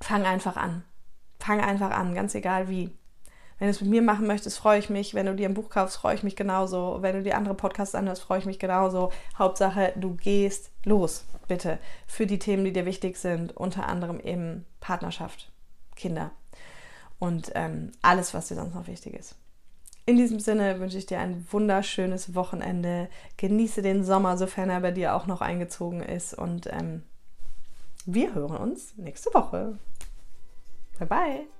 fang 0.00 0.24
einfach 0.24 0.56
an. 0.56 0.84
Fang 1.40 1.60
einfach 1.60 1.90
an, 1.90 2.14
ganz 2.14 2.34
egal 2.34 2.68
wie. 2.68 2.96
Wenn 3.58 3.68
du 3.68 3.70
es 3.70 3.80
mit 3.80 3.90
mir 3.90 4.02
machen 4.02 4.26
möchtest, 4.26 4.58
freue 4.58 4.78
ich 4.78 4.90
mich. 4.90 5.14
Wenn 5.14 5.26
du 5.26 5.34
dir 5.34 5.48
ein 5.48 5.54
Buch 5.54 5.70
kaufst, 5.70 5.96
freue 5.96 6.14
ich 6.14 6.22
mich 6.22 6.36
genauso. 6.36 6.98
Wenn 7.00 7.16
du 7.16 7.22
dir 7.22 7.36
andere 7.36 7.54
Podcasts 7.54 7.94
anhörst, 7.94 8.22
freue 8.22 8.38
ich 8.38 8.46
mich 8.46 8.58
genauso. 8.58 9.10
Hauptsache, 9.38 9.92
du 9.96 10.14
gehst 10.14 10.70
los, 10.84 11.24
bitte, 11.48 11.78
für 12.06 12.26
die 12.26 12.38
Themen, 12.38 12.64
die 12.64 12.72
dir 12.72 12.84
wichtig 12.84 13.16
sind. 13.16 13.56
Unter 13.56 13.88
anderem 13.88 14.20
eben 14.20 14.66
Partnerschaft, 14.80 15.50
Kinder 15.96 16.30
und 17.18 17.52
ähm, 17.54 17.92
alles, 18.02 18.34
was 18.34 18.48
dir 18.48 18.54
sonst 18.54 18.74
noch 18.74 18.86
wichtig 18.86 19.14
ist. 19.14 19.36
In 20.08 20.16
diesem 20.16 20.38
Sinne 20.38 20.78
wünsche 20.78 20.98
ich 20.98 21.06
dir 21.06 21.18
ein 21.18 21.46
wunderschönes 21.50 22.34
Wochenende. 22.36 23.08
Genieße 23.38 23.82
den 23.82 24.04
Sommer, 24.04 24.38
sofern 24.38 24.70
er 24.70 24.80
bei 24.80 24.92
dir 24.92 25.14
auch 25.14 25.26
noch 25.26 25.40
eingezogen 25.40 26.00
ist. 26.00 26.32
Und 26.32 26.68
ähm, 26.72 27.02
wir 28.04 28.34
hören 28.34 28.56
uns 28.56 28.96
nächste 28.96 29.34
Woche. 29.34 29.78
Bye 30.98 31.08
bye. 31.08 31.55